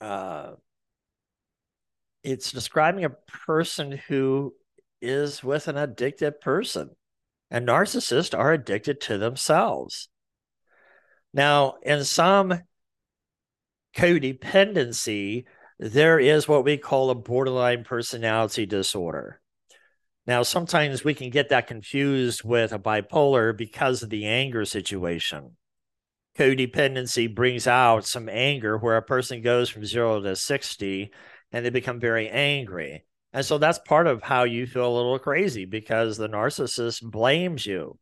uh, 0.00 0.52
it's 2.22 2.50
describing 2.50 3.04
a 3.04 3.10
person 3.10 3.92
who 4.08 4.54
is 5.00 5.42
with 5.42 5.68
an 5.68 5.76
addicted 5.76 6.40
person. 6.40 6.90
And 7.50 7.66
narcissists 7.66 8.36
are 8.36 8.52
addicted 8.52 9.00
to 9.02 9.18
themselves. 9.18 10.08
Now, 11.32 11.74
in 11.82 12.04
some 12.04 12.60
codependency, 13.96 15.44
there 15.78 16.18
is 16.18 16.46
what 16.46 16.64
we 16.64 16.76
call 16.76 17.10
a 17.10 17.14
borderline 17.14 17.82
personality 17.82 18.66
disorder. 18.66 19.40
Now, 20.26 20.42
sometimes 20.42 21.04
we 21.04 21.14
can 21.14 21.30
get 21.30 21.48
that 21.48 21.66
confused 21.66 22.44
with 22.44 22.72
a 22.72 22.78
bipolar 22.78 23.56
because 23.56 24.02
of 24.02 24.10
the 24.10 24.26
anger 24.26 24.64
situation. 24.64 25.56
Codependency 26.36 27.32
brings 27.32 27.66
out 27.66 28.04
some 28.04 28.28
anger 28.28 28.76
where 28.76 28.96
a 28.96 29.02
person 29.02 29.40
goes 29.40 29.70
from 29.70 29.86
zero 29.86 30.20
to 30.20 30.36
60 30.36 31.10
and 31.52 31.64
they 31.64 31.70
become 31.70 31.98
very 31.98 32.28
angry. 32.28 33.04
And 33.32 33.44
so 33.44 33.56
that's 33.56 33.78
part 33.78 34.06
of 34.06 34.22
how 34.22 34.44
you 34.44 34.66
feel 34.66 34.86
a 34.86 34.96
little 34.96 35.18
crazy 35.18 35.64
because 35.64 36.16
the 36.16 36.28
narcissist 36.28 37.02
blames 37.02 37.64
you. 37.64 37.98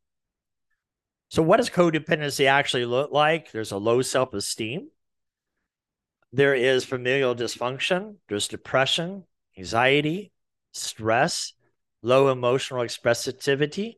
So, 1.29 1.43
what 1.43 1.59
does 1.59 1.71
codependency 1.71 2.47
actually 2.47 2.85
look 2.87 3.13
like? 3.13 3.51
There's 3.51 3.73
a 3.73 3.77
low 3.77 4.03
self 4.03 4.35
esteem, 4.35 4.89
there 6.35 6.55
is 6.55 6.85
familial 6.85 7.35
dysfunction, 7.35 8.17
there's 8.29 8.49
depression, 8.49 9.25
anxiety, 9.57 10.33
stress 10.73 11.53
low 12.03 12.29
emotional 12.29 12.81
expressivity. 12.81 13.95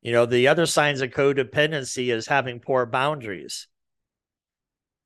You 0.00 0.12
know, 0.12 0.26
the 0.26 0.46
other 0.48 0.64
signs 0.64 1.00
of 1.00 1.10
codependency 1.10 2.14
is 2.14 2.28
having 2.28 2.60
poor 2.60 2.86
boundaries, 2.86 3.66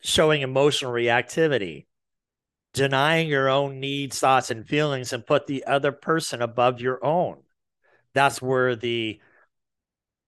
showing 0.03 0.43
emotional 0.43 0.93
reactivity, 0.93 1.87
denying 2.75 3.29
your 3.29 3.49
own 3.49 3.81
needs, 3.81 4.19
thoughts, 4.19 4.51
and 4.51 4.69
feelings, 4.69 5.15
and 5.15 5.27
put 5.27 5.47
the 5.47 5.65
other 5.65 5.93
person 5.93 6.43
above 6.43 6.81
your 6.81 7.03
own. 7.03 7.39
That's 8.13 8.43
where 8.43 8.77
the 8.77 9.21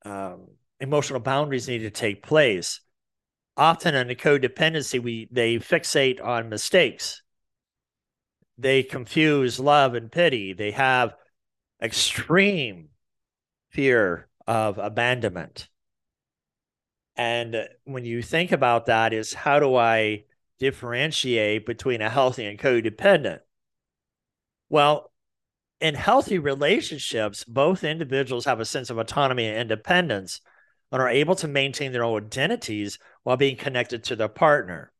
um, 0.04 0.46
emotional 0.80 1.20
boundaries 1.20 1.68
need 1.68 1.80
to 1.80 1.90
take 1.90 2.22
place. 2.22 2.80
Often 3.56 3.94
in 3.94 4.10
a 4.10 4.14
codependency, 4.14 5.02
we 5.02 5.28
they 5.30 5.56
fixate 5.56 6.24
on 6.24 6.48
mistakes 6.48 7.22
they 8.58 8.82
confuse 8.82 9.58
love 9.58 9.94
and 9.94 10.10
pity. 10.10 10.52
They 10.52 10.70
have 10.72 11.14
extreme 11.82 12.88
fear 13.70 14.28
of 14.46 14.78
abandonment. 14.78 15.68
And 17.16 17.68
when 17.84 18.04
you 18.04 18.22
think 18.22 18.52
about 18.52 18.86
that, 18.86 19.12
is 19.12 19.34
how 19.34 19.58
do 19.58 19.76
I 19.76 20.24
differentiate 20.58 21.66
between 21.66 22.00
a 22.00 22.08
healthy 22.08 22.46
and 22.46 22.58
codependent? 22.58 23.40
Well, 24.68 25.12
in 25.80 25.94
healthy 25.94 26.38
relationships, 26.38 27.44
both 27.44 27.84
individuals 27.84 28.44
have 28.44 28.60
a 28.60 28.64
sense 28.64 28.88
of 28.88 28.98
autonomy 28.98 29.46
and 29.46 29.58
independence 29.58 30.40
and 30.92 31.02
are 31.02 31.08
able 31.08 31.34
to 31.34 31.48
maintain 31.48 31.90
their 31.90 32.04
own 32.04 32.22
identities 32.24 32.98
while 33.24 33.36
being 33.36 33.56
connected 33.56 34.04
to 34.04 34.14
their 34.14 34.28
partner 34.28 34.92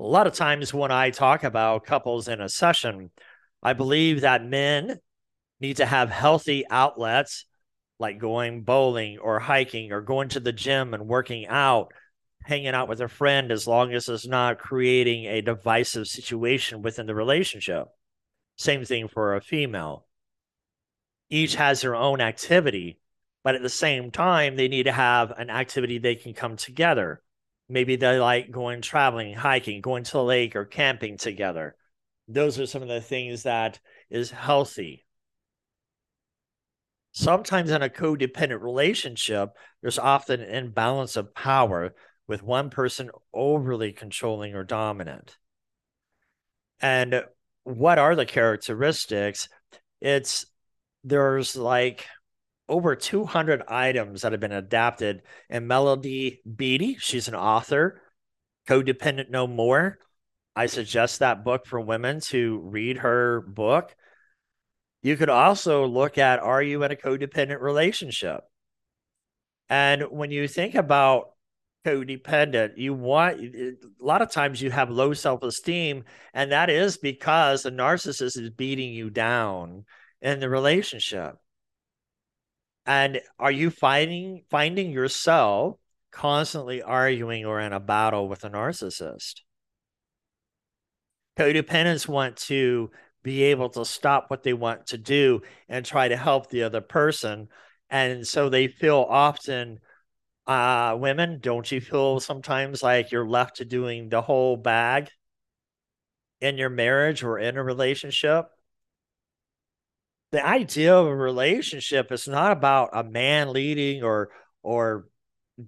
a 0.00 0.04
lot 0.04 0.26
of 0.26 0.32
times 0.32 0.72
when 0.72 0.90
I 0.90 1.10
talk 1.10 1.44
about 1.44 1.84
couples 1.84 2.26
in 2.26 2.40
a 2.40 2.48
session, 2.48 3.10
I 3.62 3.74
believe 3.74 4.22
that 4.22 4.42
men 4.42 4.98
need 5.60 5.76
to 5.76 5.84
have 5.84 6.08
healthy 6.08 6.64
outlets 6.70 7.44
like 7.98 8.18
going 8.18 8.62
bowling 8.62 9.18
or 9.18 9.38
hiking 9.38 9.92
or 9.92 10.00
going 10.00 10.30
to 10.30 10.40
the 10.40 10.54
gym 10.54 10.94
and 10.94 11.06
working 11.06 11.46
out, 11.46 11.92
hanging 12.44 12.68
out 12.68 12.88
with 12.88 13.02
a 13.02 13.08
friend, 13.08 13.52
as 13.52 13.66
long 13.66 13.92
as 13.92 14.08
it's 14.08 14.26
not 14.26 14.58
creating 14.58 15.26
a 15.26 15.42
divisive 15.42 16.06
situation 16.06 16.80
within 16.80 17.04
the 17.04 17.14
relationship. 17.14 17.84
Same 18.56 18.86
thing 18.86 19.06
for 19.06 19.36
a 19.36 19.42
female. 19.42 20.06
Each 21.28 21.56
has 21.56 21.82
their 21.82 21.94
own 21.94 22.22
activity, 22.22 22.98
but 23.42 23.54
at 23.54 23.62
the 23.62 23.68
same 23.68 24.10
time, 24.10 24.56
they 24.56 24.68
need 24.68 24.84
to 24.84 24.92
have 24.92 25.30
an 25.32 25.50
activity 25.50 25.98
they 25.98 26.14
can 26.14 26.34
come 26.34 26.56
together 26.56 27.22
Maybe 27.70 27.94
they 27.94 28.18
like 28.18 28.50
going 28.50 28.82
traveling, 28.82 29.32
hiking, 29.32 29.80
going 29.80 30.02
to 30.02 30.12
the 30.12 30.24
lake, 30.24 30.56
or 30.56 30.64
camping 30.64 31.16
together. 31.16 31.76
Those 32.26 32.58
are 32.58 32.66
some 32.66 32.82
of 32.82 32.88
the 32.88 33.00
things 33.00 33.44
that 33.44 33.78
is 34.10 34.32
healthy. 34.32 35.06
Sometimes 37.12 37.70
in 37.70 37.80
a 37.80 37.88
codependent 37.88 38.60
relationship, 38.60 39.50
there's 39.82 40.00
often 40.00 40.40
an 40.40 40.52
imbalance 40.52 41.16
of 41.16 41.32
power 41.32 41.94
with 42.26 42.42
one 42.42 42.70
person 42.70 43.10
overly 43.32 43.92
controlling 43.92 44.56
or 44.56 44.64
dominant. 44.64 45.36
And 46.80 47.22
what 47.62 48.00
are 48.00 48.16
the 48.16 48.26
characteristics? 48.26 49.48
It's 50.00 50.44
there's 51.04 51.54
like 51.54 52.06
over 52.70 52.94
200 52.94 53.64
items 53.68 54.22
that 54.22 54.32
have 54.32 54.40
been 54.40 54.52
adapted. 54.52 55.22
And 55.50 55.68
Melody 55.68 56.40
Beattie, 56.56 56.96
she's 56.98 57.28
an 57.28 57.34
author, 57.34 58.00
Codependent 58.68 59.28
No 59.28 59.46
More. 59.46 59.98
I 60.54 60.66
suggest 60.66 61.18
that 61.18 61.44
book 61.44 61.66
for 61.66 61.80
women 61.80 62.20
to 62.28 62.60
read 62.60 62.98
her 62.98 63.40
book. 63.40 63.94
You 65.02 65.16
could 65.16 65.28
also 65.28 65.86
look 65.86 66.16
at 66.16 66.40
Are 66.40 66.62
you 66.62 66.82
in 66.82 66.92
a 66.92 66.96
codependent 66.96 67.60
relationship? 67.60 68.40
And 69.68 70.02
when 70.10 70.30
you 70.30 70.46
think 70.46 70.74
about 70.74 71.32
codependent, 71.84 72.76
you 72.76 72.94
want 72.94 73.40
a 73.40 73.74
lot 74.00 74.22
of 74.22 74.30
times 74.30 74.60
you 74.60 74.70
have 74.70 74.90
low 74.90 75.12
self 75.14 75.42
esteem, 75.42 76.04
and 76.34 76.52
that 76.52 76.70
is 76.70 76.98
because 76.98 77.62
the 77.62 77.70
narcissist 77.70 78.38
is 78.38 78.50
beating 78.50 78.92
you 78.92 79.10
down 79.10 79.84
in 80.20 80.40
the 80.40 80.48
relationship. 80.48 81.36
And 82.90 83.20
are 83.38 83.52
you 83.52 83.70
finding 83.70 84.42
finding 84.50 84.90
yourself 84.90 85.76
constantly 86.10 86.82
arguing 86.82 87.44
or 87.44 87.60
in 87.60 87.72
a 87.72 87.78
battle 87.78 88.28
with 88.28 88.42
a 88.42 88.50
narcissist? 88.50 89.42
Codependents 91.38 92.08
want 92.08 92.36
to 92.48 92.90
be 93.22 93.44
able 93.44 93.68
to 93.70 93.84
stop 93.84 94.24
what 94.26 94.42
they 94.42 94.54
want 94.54 94.88
to 94.88 94.98
do 94.98 95.42
and 95.68 95.86
try 95.86 96.08
to 96.08 96.16
help 96.16 96.50
the 96.50 96.64
other 96.64 96.80
person. 96.80 97.46
And 97.90 98.26
so 98.26 98.48
they 98.48 98.66
feel 98.66 99.06
often, 99.08 99.78
uh, 100.48 100.96
women, 100.98 101.38
don't 101.40 101.70
you 101.70 101.80
feel 101.80 102.18
sometimes 102.18 102.82
like 102.82 103.12
you're 103.12 103.24
left 103.24 103.58
to 103.58 103.64
doing 103.64 104.08
the 104.08 104.20
whole 104.20 104.56
bag 104.56 105.10
in 106.40 106.58
your 106.58 106.70
marriage 106.70 107.22
or 107.22 107.38
in 107.38 107.56
a 107.56 107.62
relationship? 107.62 108.46
The 110.32 110.44
idea 110.46 110.94
of 110.96 111.06
a 111.06 111.14
relationship 111.14 112.12
is 112.12 112.28
not 112.28 112.52
about 112.52 112.90
a 112.92 113.02
man 113.02 113.52
leading 113.52 114.02
or 114.02 114.30
or 114.62 115.08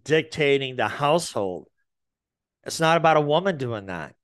dictating 0.04 0.76
the 0.76 0.88
household. 0.88 1.66
It's 2.64 2.80
not 2.80 2.96
about 2.96 3.16
a 3.16 3.22
woman 3.22 3.58
doing 3.58 3.86
that. 3.86 4.14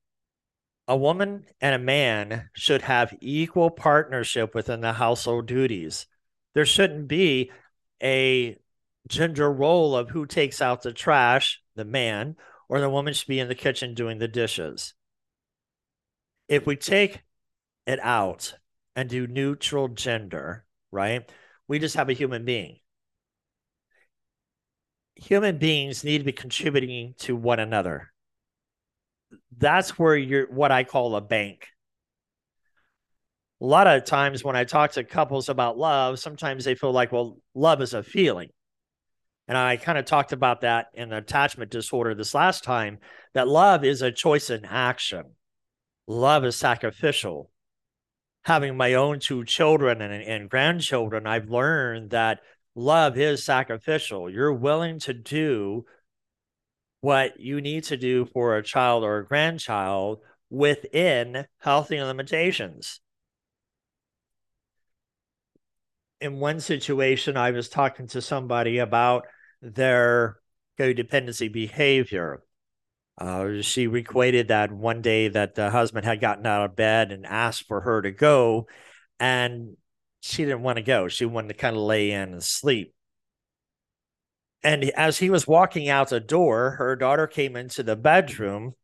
A 0.87 0.97
woman 0.97 1.45
and 1.61 1.75
a 1.75 1.79
man 1.79 2.49
should 2.55 2.83
have 2.83 3.17
equal 3.21 3.71
partnership 3.71 4.55
within 4.55 4.81
the 4.81 4.93
household 4.93 5.47
duties. 5.47 6.07
There 6.55 6.65
shouldn't 6.65 7.09
be 7.09 7.51
a 8.03 8.57
gender 9.09 9.53
role 9.53 9.97
of 9.97 10.11
who 10.11 10.25
takes 10.25 10.63
out 10.63 10.83
the 10.83 10.93
trash, 10.93 11.61
the 11.75 11.85
man, 11.85 12.37
or 12.69 12.81
the 12.81 12.89
woman 12.89 13.13
should 13.13 13.29
be 13.29 13.41
in 13.41 13.49
the 13.49 13.55
kitchen 13.55 13.95
doing 13.95 14.19
the 14.19 14.29
dishes. 14.29 14.95
If 16.49 16.65
we 16.65 16.77
take 16.77 17.23
it 17.87 17.99
out 18.01 18.55
and 18.99 19.09
do 19.09 19.29
neutral 19.29 19.87
gender, 19.87 20.65
right? 20.91 21.23
We 21.69 21.79
just 21.79 21.95
have 21.95 22.09
a 22.09 22.15
human 22.15 22.45
being. 22.45 22.81
Human 25.15 25.59
beings 25.59 26.03
need 26.03 26.19
to 26.19 26.25
be 26.25 26.33
contributing 26.33 27.15
to 27.19 27.37
one 27.37 27.61
another. 27.61 28.11
That's 29.57 30.01
where 30.01 30.17
you're 30.17 30.51
what 30.51 30.73
I 30.73 30.83
call 30.83 31.15
a 31.15 31.21
bank. 31.21 31.69
A 33.61 33.67
lot 33.67 33.87
of 33.87 34.05
times 34.05 34.43
when 34.43 34.57
I 34.57 34.65
talk 34.65 34.91
to 34.93 35.05
couples 35.05 35.49
about 35.49 35.79
love, 35.79 36.19
sometimes 36.19 36.65
they 36.65 36.75
feel 36.75 36.91
like, 36.91 37.13
well, 37.13 37.39
love 37.55 37.81
is 37.81 37.95
a 37.95 38.03
feeling. 38.03 38.49
And 39.47 39.57
I 39.57 39.77
kind 39.77 39.97
of 39.97 40.07
talked 40.07 40.33
about 40.33 40.63
that 40.63 40.87
in 40.93 41.13
attachment 41.13 41.71
disorder 41.71 42.17
this 42.17 42.35
last 42.35 42.65
time 42.65 42.99
that 43.35 43.47
love 43.47 43.85
is 43.85 44.03
a 44.03 44.11
choice 44.11 44.51
in 44.51 44.65
action. 44.65 45.23
Love 46.09 46.45
is 46.45 46.57
sacrificial 46.57 47.53
having 48.49 48.79
my 48.79 48.95
own 48.95 49.21
two 49.21 49.45
children 49.45 50.01
and, 50.01 50.23
and 50.23 50.49
grandchildren, 50.49 51.27
I've 51.27 51.51
learned 51.51 52.11
that 52.11 52.41
love 52.75 53.19
is 53.19 53.45
sacrificial. 53.45 54.31
You're 54.31 54.55
willing 54.55 55.01
to 55.01 55.13
do 55.13 55.85
what 57.03 57.39
you 57.39 57.61
need 57.61 57.85
to 57.85 57.99
do 57.99 58.25
for 58.25 58.57
a 58.57 58.63
child 58.63 59.05
or 59.05 59.19
a 59.19 59.27
grandchild 59.27 60.21
within 60.49 61.45
healthy 61.59 62.01
limitations. 62.01 63.01
In 66.23 66.41
one 66.41 66.61
situation, 66.61 67.37
I 67.37 67.51
was 67.51 67.69
talking 67.69 68.07
to 68.09 68.23
somebody 68.23 68.79
about 68.79 69.27
their 69.61 70.39
codependency 70.79 71.53
behavior. 71.53 72.43
Uh, 73.19 73.63
she 73.63 73.85
equated 73.85 74.49
that 74.49 74.71
one 74.71 75.03
day 75.03 75.29
that 75.29 75.57
the 75.57 75.71
husband 75.71 76.05
had 76.05 76.21
gotten 76.21 76.47
out 76.47 76.65
of 76.65 76.77
bed 76.77 77.11
and 77.11 77.27
asked 77.27 77.67
for 77.67 77.81
her 77.81 78.01
to 78.03 78.13
go, 78.13 78.69
and 79.19 79.77
she 80.21 80.45
didn't 80.45 80.63
want 80.63 80.77
to 80.77 80.83
go. 80.83 81.09
She 81.09 81.25
wanted 81.25 81.49
to 81.49 81.55
kind 81.55 81.75
of 81.75 81.83
lay 81.83 82.13
in 82.13 82.33
and 82.33 82.43
sleep. 82.43 82.95
And 84.63 84.85
as 84.91 85.19
he 85.19 85.31
was 85.31 85.47
walking 85.47 85.89
out 85.89 86.11
the 86.11 86.21
door, 86.21 86.73
her 86.79 86.95
daughter 86.97 87.27
came 87.27 87.57
into 87.57 87.83
the 87.83 87.97
bedroom, 87.97 88.75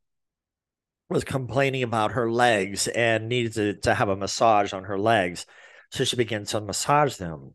was 1.09 1.25
complaining 1.25 1.83
about 1.83 2.13
her 2.13 2.31
legs 2.31 2.89
and 2.89 3.29
needed 3.29 3.55
to, 3.55 3.75
to 3.83 3.95
have 3.95 4.09
a 4.09 4.17
massage 4.17 4.73
on 4.73 4.85
her 4.85 4.99
legs. 4.99 5.47
So 5.91 6.05
she 6.05 6.17
began 6.17 6.45
to 6.47 6.61
massage 6.61 7.17
them. 7.17 7.55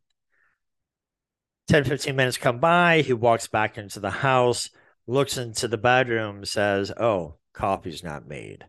10, 1.68 1.84
15 1.84 2.15
minutes 2.15 2.38
come 2.38 2.60
by. 2.60 3.02
He 3.02 3.13
walks 3.13 3.48
back 3.48 3.78
into 3.78 4.00
the 4.00 4.10
house 4.10 4.70
looks 5.10 5.38
into 5.38 5.67
the 5.67 5.78
bedroom, 5.78 6.45
says, 6.45 6.91
Oh, 6.91 7.38
coffee's 7.54 8.04
not 8.04 8.28
made. 8.28 8.65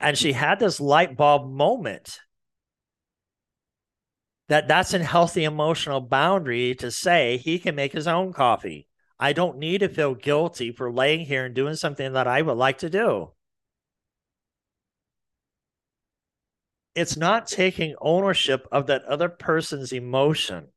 And 0.00 0.18
she 0.18 0.32
had 0.32 0.58
this 0.58 0.80
light 0.80 1.16
bulb 1.16 1.50
moment 1.50 2.18
that 4.48 4.68
that's 4.68 4.92
a 4.92 5.02
healthy 5.02 5.44
emotional 5.44 6.00
boundary 6.00 6.74
to 6.76 6.90
say 6.90 7.36
he 7.36 7.58
can 7.58 7.74
make 7.74 7.92
his 7.92 8.08
own 8.08 8.32
coffee. 8.32 8.88
I 9.18 9.32
don't 9.32 9.58
need 9.58 9.78
to 9.78 9.88
feel 9.88 10.14
guilty 10.14 10.72
for 10.72 10.92
laying 10.92 11.24
here 11.24 11.46
and 11.46 11.54
doing 11.54 11.76
something 11.76 12.12
that 12.12 12.26
I 12.26 12.42
would 12.42 12.58
like 12.58 12.78
to 12.78 12.90
do. 12.90 13.32
It's 16.94 17.16
not 17.16 17.46
taking 17.46 17.94
ownership 18.00 18.66
of 18.72 18.86
that 18.88 19.04
other 19.04 19.28
person's 19.28 19.92
emotion. 19.92 20.68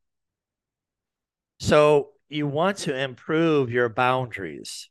So 1.60 2.12
you 2.30 2.48
want 2.48 2.78
to 2.78 2.98
improve 2.98 3.72
your 3.72 3.90
boundaries. 3.90 4.90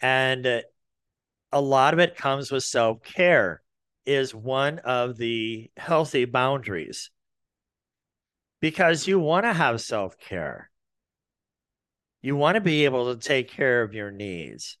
And 0.00 0.46
uh, 0.46 0.60
a 1.52 1.60
lot 1.60 1.94
of 1.94 2.00
it 2.00 2.16
comes 2.16 2.50
with 2.50 2.64
self 2.64 3.02
care, 3.02 3.62
is 4.04 4.34
one 4.34 4.78
of 4.80 5.16
the 5.16 5.70
healthy 5.76 6.24
boundaries 6.24 7.10
because 8.60 9.06
you 9.06 9.18
want 9.18 9.44
to 9.44 9.52
have 9.52 9.80
self 9.80 10.18
care. 10.18 10.70
You 12.22 12.34
want 12.34 12.56
to 12.56 12.60
be 12.60 12.84
able 12.84 13.14
to 13.14 13.20
take 13.20 13.50
care 13.50 13.82
of 13.82 13.94
your 13.94 14.10
needs. 14.10 14.78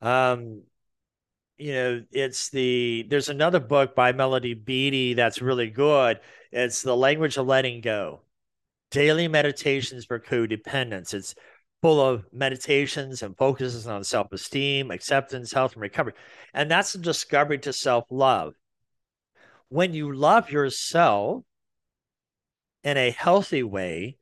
Um, 0.00 0.62
you 1.58 1.74
know, 1.74 2.04
it's 2.10 2.50
the 2.50 3.06
there's 3.08 3.28
another 3.28 3.60
book 3.60 3.94
by 3.94 4.12
Melody 4.12 4.54
Beattie 4.54 5.14
that's 5.14 5.42
really 5.42 5.68
good. 5.68 6.20
It's 6.52 6.82
the 6.82 6.96
language 6.96 7.36
of 7.36 7.46
letting 7.46 7.80
go 7.80 8.22
daily 8.90 9.28
meditations 9.28 10.04
for 10.04 10.18
codependence. 10.18 11.14
It's 11.14 11.34
full 11.82 12.00
of 12.00 12.24
meditations 12.32 13.22
and 13.22 13.36
focuses 13.36 13.86
on 13.86 14.04
self 14.04 14.32
esteem, 14.32 14.90
acceptance, 14.90 15.52
health, 15.52 15.74
and 15.74 15.82
recovery. 15.82 16.14
And 16.52 16.70
that's 16.70 16.94
a 16.94 16.98
discovery 16.98 17.58
to 17.60 17.72
self 17.72 18.04
love. 18.10 18.54
When 19.68 19.94
you 19.94 20.12
love 20.12 20.50
yourself 20.50 21.44
in 22.82 22.96
a 22.96 23.10
healthy 23.10 23.62
way, 23.62 24.18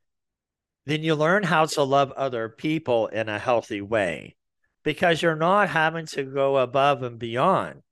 then 0.86 1.02
you 1.02 1.14
learn 1.14 1.42
how 1.42 1.66
to 1.66 1.82
love 1.82 2.12
other 2.12 2.48
people 2.48 3.08
in 3.08 3.28
a 3.28 3.38
healthy 3.38 3.80
way 3.80 4.36
because 4.84 5.20
you're 5.20 5.36
not 5.36 5.68
having 5.68 6.06
to 6.06 6.24
go 6.24 6.56
above 6.58 7.02
and 7.02 7.18
beyond. 7.18 7.82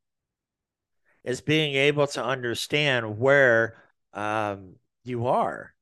It's 1.24 1.40
being 1.40 1.74
able 1.74 2.06
to 2.08 2.24
understand 2.24 3.18
where 3.18 3.82
um, 4.14 4.76
you 5.04 5.26
are 5.26 5.74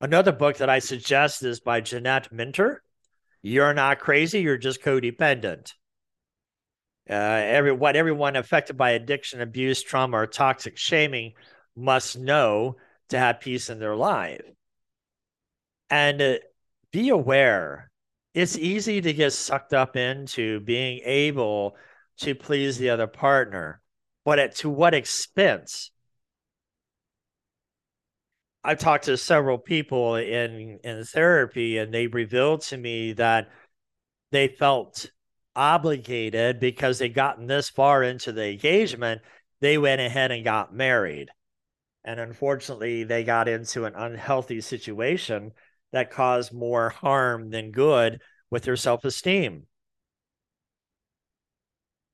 Another 0.00 0.32
book 0.32 0.56
that 0.58 0.70
I 0.70 0.78
suggest 0.78 1.42
is 1.42 1.60
by 1.60 1.80
Jeanette 1.80 2.32
Menter. 2.32 2.78
You're 3.42 3.74
not 3.74 4.00
crazy, 4.00 4.40
you're 4.40 4.56
just 4.56 4.82
codependent. 4.82 5.72
Uh, 7.08 7.14
every 7.14 7.72
what 7.72 7.96
everyone 7.96 8.36
affected 8.36 8.76
by 8.76 8.90
addiction, 8.90 9.40
abuse, 9.40 9.82
trauma, 9.82 10.18
or 10.18 10.26
toxic 10.26 10.76
shaming 10.76 11.32
must 11.76 12.18
know 12.18 12.76
to 13.08 13.18
have 13.18 13.40
peace 13.40 13.68
in 13.68 13.78
their 13.78 13.96
life. 13.96 14.42
And 15.90 16.22
uh, 16.22 16.34
be 16.92 17.08
aware 17.08 17.90
it's 18.32 18.56
easy 18.56 19.00
to 19.00 19.12
get 19.12 19.32
sucked 19.32 19.74
up 19.74 19.96
into 19.96 20.60
being 20.60 21.00
able 21.04 21.76
to 22.18 22.34
please 22.34 22.78
the 22.78 22.90
other 22.90 23.06
partner, 23.06 23.80
but 24.24 24.38
at 24.38 24.56
to 24.56 24.70
what 24.70 24.94
expense? 24.94 25.90
I've 28.62 28.78
talked 28.78 29.04
to 29.04 29.16
several 29.16 29.58
people 29.58 30.16
in 30.16 30.78
in 30.84 31.04
therapy, 31.04 31.78
and 31.78 31.92
they 31.92 32.06
revealed 32.06 32.62
to 32.62 32.76
me 32.76 33.12
that 33.14 33.50
they 34.32 34.48
felt 34.48 35.10
obligated 35.56 36.60
because 36.60 36.98
they'd 36.98 37.14
gotten 37.14 37.46
this 37.46 37.70
far 37.70 38.02
into 38.02 38.32
the 38.32 38.50
engagement. 38.52 39.22
They 39.60 39.78
went 39.78 40.00
ahead 40.00 40.30
and 40.30 40.44
got 40.44 40.74
married, 40.74 41.30
and 42.04 42.20
unfortunately, 42.20 43.04
they 43.04 43.24
got 43.24 43.48
into 43.48 43.84
an 43.86 43.94
unhealthy 43.94 44.60
situation 44.60 45.52
that 45.92 46.10
caused 46.10 46.52
more 46.52 46.90
harm 46.90 47.50
than 47.50 47.72
good 47.72 48.20
with 48.50 48.64
their 48.64 48.76
self 48.76 49.04
esteem. 49.04 49.66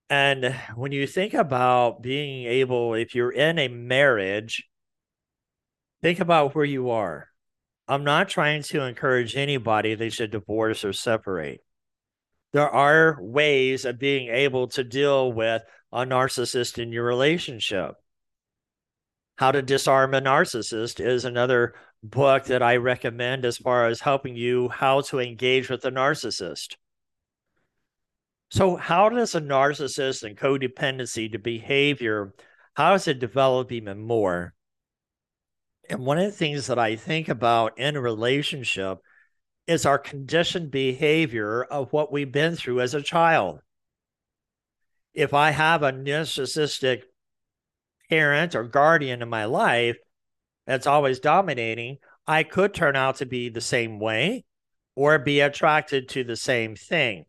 And 0.09 0.55
when 0.77 0.93
you 0.93 1.07
think 1.07 1.35
about 1.35 2.03
being 2.03 2.47
able, 2.47 2.95
if 2.95 3.15
you're 3.15 3.33
in 3.33 3.59
a 3.59 3.69
marriage, 3.69 4.65
think 6.03 6.21
about 6.21 6.55
where 6.55 6.65
you 6.65 6.91
are. 6.91 7.29
I'm 7.89 8.05
not 8.05 8.29
trying 8.29 8.63
to 8.65 8.83
encourage 8.83 9.37
anybody 9.37 9.95
they 9.95 10.11
should 10.11 10.31
divorce 10.31 10.85
or 10.85 10.93
separate. 10.93 11.63
There 12.53 12.69
are 12.69 13.19
ways 13.21 13.85
of 13.85 13.99
being 13.99 14.29
able 14.29 14.69
to 14.69 14.83
deal 14.83 15.33
with 15.33 15.63
a 15.93 16.05
narcissist 16.05 16.83
in 16.83 16.93
your 16.93 17.05
relationship. 17.05 17.95
How 19.37 19.53
to 19.53 19.63
Disarm 19.63 20.15
a 20.15 20.21
Narcissist 20.21 21.05
is 21.05 21.25
another 21.25 21.75
book 22.03 22.45
that 22.47 22.63
I 22.63 22.77
recommend 22.77 23.45
as 23.45 23.59
far 23.59 23.87
as 23.87 24.01
helping 24.01 24.35
you 24.37 24.69
how 24.69 25.03
to 25.03 25.19
engage 25.19 25.69
with 25.69 25.85
a 25.85 25.91
narcissist. 25.91 26.77
So, 28.51 28.77
how 28.77 29.09
does 29.09 29.35
a 29.35 29.41
narcissist 29.41 30.23
and 30.23 30.37
codependency 30.37 31.31
to 31.33 31.39
behavior, 31.39 32.33
how 32.75 32.93
does 32.93 33.09
it 33.09 33.19
develop 33.19 33.73
even 33.73 34.01
more? 34.01 34.55
And 35.89 36.01
one 36.01 36.19
of 36.19 36.25
the 36.25 36.33
things 36.33 36.67
that 36.67 36.79
I 36.79 36.97
think 36.97 37.29
about 37.29 37.79
in 37.79 37.97
a 37.97 38.01
relationship 38.01 38.99
is 39.67 39.87
our 39.87 39.99
conditioned 39.99 40.71
behavior 40.71 41.63
of 41.65 41.93
what 41.93 42.13
we've 42.13 42.31
been 42.31 42.57
through 42.57 42.81
as 42.81 42.95
a 42.95 43.03
child. 43.03 43.61
If 45.15 45.35
I 45.35 45.51
have 45.51 45.83
a 45.83 45.93
narcissistic 45.93 47.03
parent 48.09 48.55
or 48.55 48.65
guardian 48.65 49.23
in 49.23 49.29
my 49.29 49.45
life 49.45 49.97
that's 50.67 50.87
always 50.87 51.21
dominating, 51.21 51.99
I 52.27 52.43
could 52.43 52.75
turn 52.75 52.97
out 52.97 53.17
to 53.17 53.27
be 53.27 53.49
the 53.49 53.61
same 53.61 53.99
way 53.99 54.45
or 54.95 55.19
be 55.19 55.41
attracted 55.41 56.09
to 56.11 56.25
the 56.25 56.37
same 56.37 56.77
thing. 56.77 57.25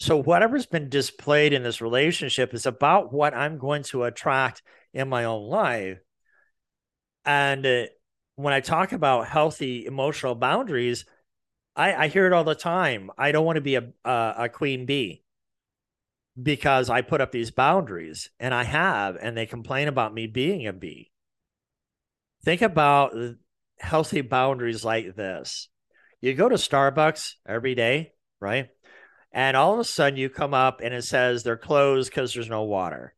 So, 0.00 0.20
whatever's 0.20 0.66
been 0.66 0.88
displayed 0.88 1.52
in 1.52 1.62
this 1.62 1.80
relationship 1.80 2.52
is 2.52 2.66
about 2.66 3.12
what 3.12 3.34
I'm 3.34 3.58
going 3.58 3.84
to 3.84 4.04
attract 4.04 4.62
in 4.92 5.08
my 5.08 5.24
own 5.24 5.48
life. 5.48 5.98
And 7.24 7.64
uh, 7.64 7.84
when 8.36 8.54
I 8.54 8.60
talk 8.60 8.92
about 8.92 9.28
healthy 9.28 9.86
emotional 9.86 10.34
boundaries, 10.34 11.04
I, 11.76 11.94
I 11.94 12.08
hear 12.08 12.26
it 12.26 12.32
all 12.32 12.44
the 12.44 12.54
time. 12.54 13.10
I 13.16 13.32
don't 13.32 13.44
want 13.44 13.56
to 13.56 13.62
be 13.62 13.76
a, 13.76 13.88
a, 14.04 14.34
a 14.38 14.48
queen 14.48 14.86
bee 14.86 15.22
because 16.40 16.90
I 16.90 17.02
put 17.02 17.20
up 17.20 17.32
these 17.32 17.50
boundaries 17.50 18.30
and 18.40 18.52
I 18.52 18.64
have, 18.64 19.16
and 19.16 19.36
they 19.36 19.46
complain 19.46 19.88
about 19.88 20.14
me 20.14 20.26
being 20.26 20.66
a 20.66 20.72
bee. 20.72 21.10
Think 22.44 22.62
about 22.62 23.14
healthy 23.78 24.20
boundaries 24.20 24.84
like 24.84 25.14
this. 25.14 25.68
You 26.20 26.34
go 26.34 26.48
to 26.48 26.56
Starbucks 26.56 27.34
every 27.46 27.74
day, 27.74 28.12
right? 28.40 28.68
And 29.32 29.56
all 29.56 29.74
of 29.74 29.80
a 29.80 29.84
sudden 29.84 30.18
you 30.18 30.28
come 30.28 30.54
up 30.54 30.80
and 30.82 30.94
it 30.94 31.04
says 31.04 31.42
they're 31.42 31.56
closed 31.56 32.10
because 32.10 32.34
there's 32.34 32.48
no 32.48 32.62
water. 32.62 33.14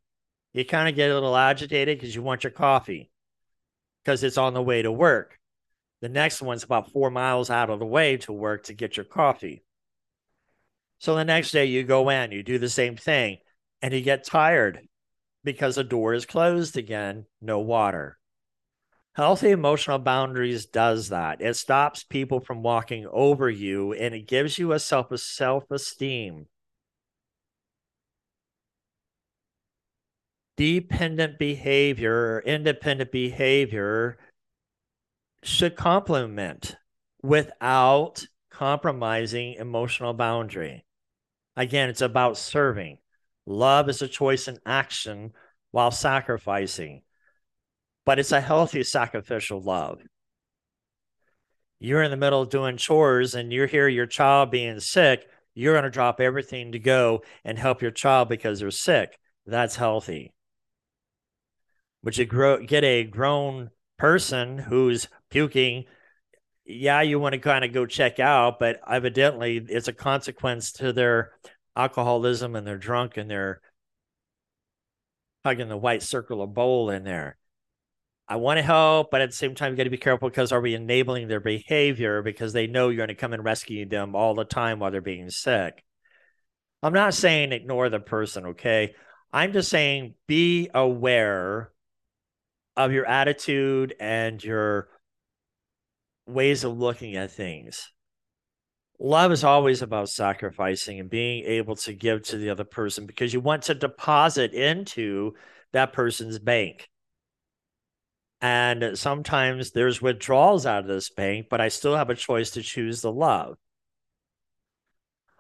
You 0.53 0.65
kind 0.65 0.89
of 0.89 0.95
get 0.95 1.11
a 1.11 1.15
little 1.15 1.37
agitated 1.37 1.99
because 1.99 2.15
you 2.15 2.23
want 2.23 2.45
your 2.45 2.51
coffee 2.51 3.11
because 4.07 4.23
it's 4.23 4.39
on 4.39 4.55
the 4.55 4.63
way 4.63 4.83
to 4.83 4.93
work. 4.93 5.37
The 6.01 6.09
next 6.09 6.41
one's 6.41 6.63
about 6.63 6.93
four 6.93 7.11
miles 7.11 7.51
out 7.51 7.71
of 7.71 7.81
the 7.81 7.87
way 7.87 8.19
to 8.19 8.33
work 8.33 8.63
to 8.67 8.73
get 8.73 8.97
your 8.97 9.03
coffee. 9.05 9.65
So 10.99 11.17
the 11.17 11.25
next 11.25 11.51
day 11.51 11.65
you 11.65 11.83
go 11.83 12.09
in, 12.11 12.31
you 12.31 12.45
do 12.45 12.61
the 12.61 12.69
same 12.69 12.95
thing, 12.95 13.39
and 13.83 13.93
you 13.93 14.01
get 14.03 14.25
tired 14.25 14.87
because 15.43 15.75
the 15.75 15.83
door 15.83 16.15
is 16.15 16.25
closed 16.25 16.77
again, 16.77 17.27
no 17.41 17.59
water. 17.59 18.17
Healthy 19.15 19.51
emotional 19.51 19.99
boundaries 19.99 20.67
does 20.67 21.09
that. 21.09 21.41
It 21.41 21.57
stops 21.57 22.05
people 22.05 22.39
from 22.39 22.63
walking 22.63 23.09
over 23.11 23.51
you 23.51 23.93
and 23.93 24.15
it 24.15 24.29
gives 24.29 24.57
you 24.57 24.71
a 24.71 24.79
self 24.79 25.19
self-esteem. 25.19 26.47
Dependent 30.57 31.39
behavior, 31.39 32.15
or 32.15 32.41
independent 32.41 33.13
behavior 33.13 34.19
should 35.43 35.77
complement 35.77 36.77
without 37.23 38.27
compromising 38.51 39.55
emotional 39.55 40.15
boundary. 40.15 40.85
Again, 41.57 41.89
it's 41.91 42.01
about 42.01 42.39
serving. 42.39 42.99
Love 43.45 43.89
is 43.89 44.03
a 44.03 44.09
choice 44.09 44.49
in 44.49 44.59
action 44.67 45.33
while 45.71 45.91
sacrificing 45.91 47.03
but 48.07 48.21
it's 48.21 48.33
a 48.33 48.41
healthy 48.41 48.83
sacrificial 48.85 49.61
love. 49.61 50.01
You're 51.79 52.05
in 52.05 52.11
the 52.11 52.17
middle 52.17 52.41
of 52.41 52.49
doing 52.49 52.79
chores 52.79 53.35
and 53.35 53.53
you 53.53 53.65
hear 53.65 53.89
your 53.89 54.07
child 54.07 54.51
being 54.51 54.81
sick, 54.81 55.27
you're 55.55 55.75
going 55.75 55.85
to 55.85 55.91
drop 55.91 56.21
everything 56.21 56.73
to 56.73 56.79
go 56.79 57.23
and 57.45 57.59
help 57.59 57.83
your 57.83 57.91
child 57.91 58.29
because 58.31 58.61
they're 58.61 58.71
sick. 58.71 59.19
That's 59.45 59.77
healthy. 59.77 60.33
But 62.07 62.17
you 62.19 62.25
grow, 62.25 62.65
get 62.65 62.85
a 62.85 63.03
grown 63.03 63.71
person 63.99 64.59
who's 64.59 65.09
puking. 65.29 65.87
Yeah, 66.65 67.01
you 67.01 67.19
want 67.19 67.33
to 67.33 67.41
kind 67.41 67.65
of 67.65 67.73
go 67.73 67.85
check 67.85 68.21
out, 68.21 68.61
but 68.61 68.79
evidently 68.89 69.57
it's 69.69 69.89
a 69.89 69.93
consequence 69.93 70.71
to 70.75 70.93
their 70.93 71.33
alcoholism 71.75 72.55
and 72.55 72.65
they're 72.65 72.79
drunk 72.79 73.17
and 73.17 73.29
they're 73.29 73.61
hugging 75.45 75.69
the 75.69 75.77
white 75.77 76.01
circular 76.01 76.47
bowl 76.47 76.91
in 76.91 77.03
there. 77.03 77.39
I 78.29 78.37
want 78.37 78.59
to 78.59 78.63
help, 78.63 79.11
but 79.11 79.21
at 79.21 79.31
the 79.31 79.37
same 79.37 79.57
time, 79.57 79.73
you 79.73 79.77
got 79.77 79.83
to 79.83 79.91
be 79.91 79.97
careful 79.97 80.29
because 80.29 80.53
are 80.53 80.61
we 80.61 80.77
enabling 80.77 81.27
their 81.27 81.41
behavior 81.41 82.23
because 82.23 82.53
they 82.53 82.69
know 82.69 82.89
you're 82.89 82.99
going 82.99 83.09
to 83.09 83.17
come 83.17 83.33
and 83.33 83.43
rescue 83.43 83.85
them 83.85 84.15
all 84.15 84.37
the 84.37 84.45
time 84.45 84.79
while 84.79 84.93
they're 84.93 85.01
being 85.01 85.29
sick? 85.29 85.83
I'm 86.85 86.93
not 86.93 87.15
saying 87.15 87.51
ignore 87.51 87.89
the 87.89 87.99
person, 87.99 88.47
okay? 88.47 88.95
I'm 89.33 89.53
just 89.53 89.71
saying 89.71 90.15
be 90.29 90.71
aware 90.73 91.73
of 92.77 92.93
your 92.93 93.07
attitude 93.07 93.95
and 94.01 94.43
your 94.43 94.89
ways 96.27 96.65
of 96.65 96.77
looking 96.77 97.17
at 97.17 97.31
things. 97.31 97.91
Love 98.99 99.31
is 99.31 99.45
always 99.45 99.83
about 99.83 100.09
sacrificing 100.09 101.01
and 101.01 101.11
being 101.11 101.45
able 101.45 101.77
to 101.77 101.93
give 101.93 102.23
to 102.23 102.39
the 102.39 102.51
other 102.51 102.65
person 102.65 103.07
because 103.07 103.33
you 103.33 103.41
want 103.41 103.63
to 103.63 103.75
deposit 103.75 104.53
into 104.53 105.35
that 105.73 105.93
person's 105.93 106.39
bank 106.39 106.89
and 108.41 108.99
sometimes 108.99 109.71
there's 109.71 110.03
withdrawals 110.03 110.67
out 110.67 110.81
of 110.81 110.87
this 110.87 111.11
bank, 111.11 111.47
but 111.49 111.61
I 111.61 111.69
still 111.69 111.97
have 111.97 112.11
a 112.11 112.15
choice 112.15 112.51
to 112.53 112.63
choose 112.63 113.01
the 113.01 113.13
love. 113.13 113.57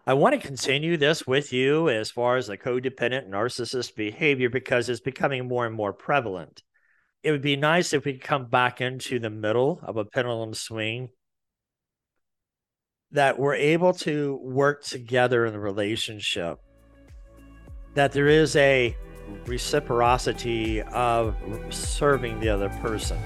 I 0.06 0.14
want 0.14 0.34
to 0.34 0.46
continue 0.46 0.96
this 0.96 1.26
with 1.26 1.52
you 1.52 1.88
as 1.88 2.10
far 2.10 2.36
as 2.36 2.46
the 2.46 2.56
codependent 2.56 3.28
narcissist 3.28 3.96
behavior 3.96 4.48
because 4.48 4.88
it's 4.88 5.00
becoming 5.00 5.48
more 5.48 5.66
and 5.66 5.74
more 5.74 5.92
prevalent. 5.92 6.62
It 7.26 7.32
would 7.32 7.42
be 7.42 7.56
nice 7.56 7.92
if 7.92 8.04
we 8.04 8.12
could 8.12 8.22
come 8.22 8.46
back 8.46 8.80
into 8.80 9.18
the 9.18 9.30
middle 9.30 9.80
of 9.82 9.96
a 9.96 10.04
pendulum 10.04 10.54
swing 10.54 11.08
that 13.10 13.36
we're 13.36 13.56
able 13.56 13.94
to 13.94 14.38
work 14.44 14.84
together 14.84 15.44
in 15.44 15.52
a 15.52 15.58
relationship, 15.58 16.60
that 17.94 18.12
there 18.12 18.28
is 18.28 18.54
a 18.54 18.96
reciprocity 19.44 20.82
of 20.82 21.34
serving 21.70 22.38
the 22.38 22.48
other 22.48 22.68
person. 22.80 23.18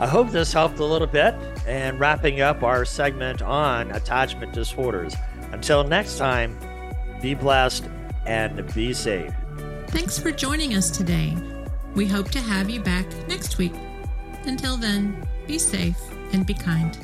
I 0.00 0.06
hope 0.06 0.30
this 0.30 0.50
helped 0.50 0.78
a 0.78 0.84
little 0.86 1.06
bit 1.06 1.34
and 1.66 2.00
wrapping 2.00 2.40
up 2.40 2.62
our 2.62 2.86
segment 2.86 3.42
on 3.42 3.90
attachment 3.90 4.54
disorders. 4.54 5.14
Until 5.52 5.84
next 5.84 6.16
time, 6.16 6.58
be 7.20 7.34
blessed 7.34 7.86
and 8.24 8.74
be 8.74 8.94
safe. 8.94 9.30
Thanks 9.88 10.18
for 10.18 10.30
joining 10.30 10.74
us 10.74 10.90
today. 10.90 11.36
We 11.94 12.06
hope 12.06 12.30
to 12.32 12.40
have 12.40 12.68
you 12.68 12.80
back 12.80 13.06
next 13.28 13.58
week. 13.58 13.74
Until 14.46 14.76
then, 14.76 15.16
be 15.46 15.58
safe 15.58 15.98
and 16.32 16.44
be 16.44 16.54
kind. 16.54 16.98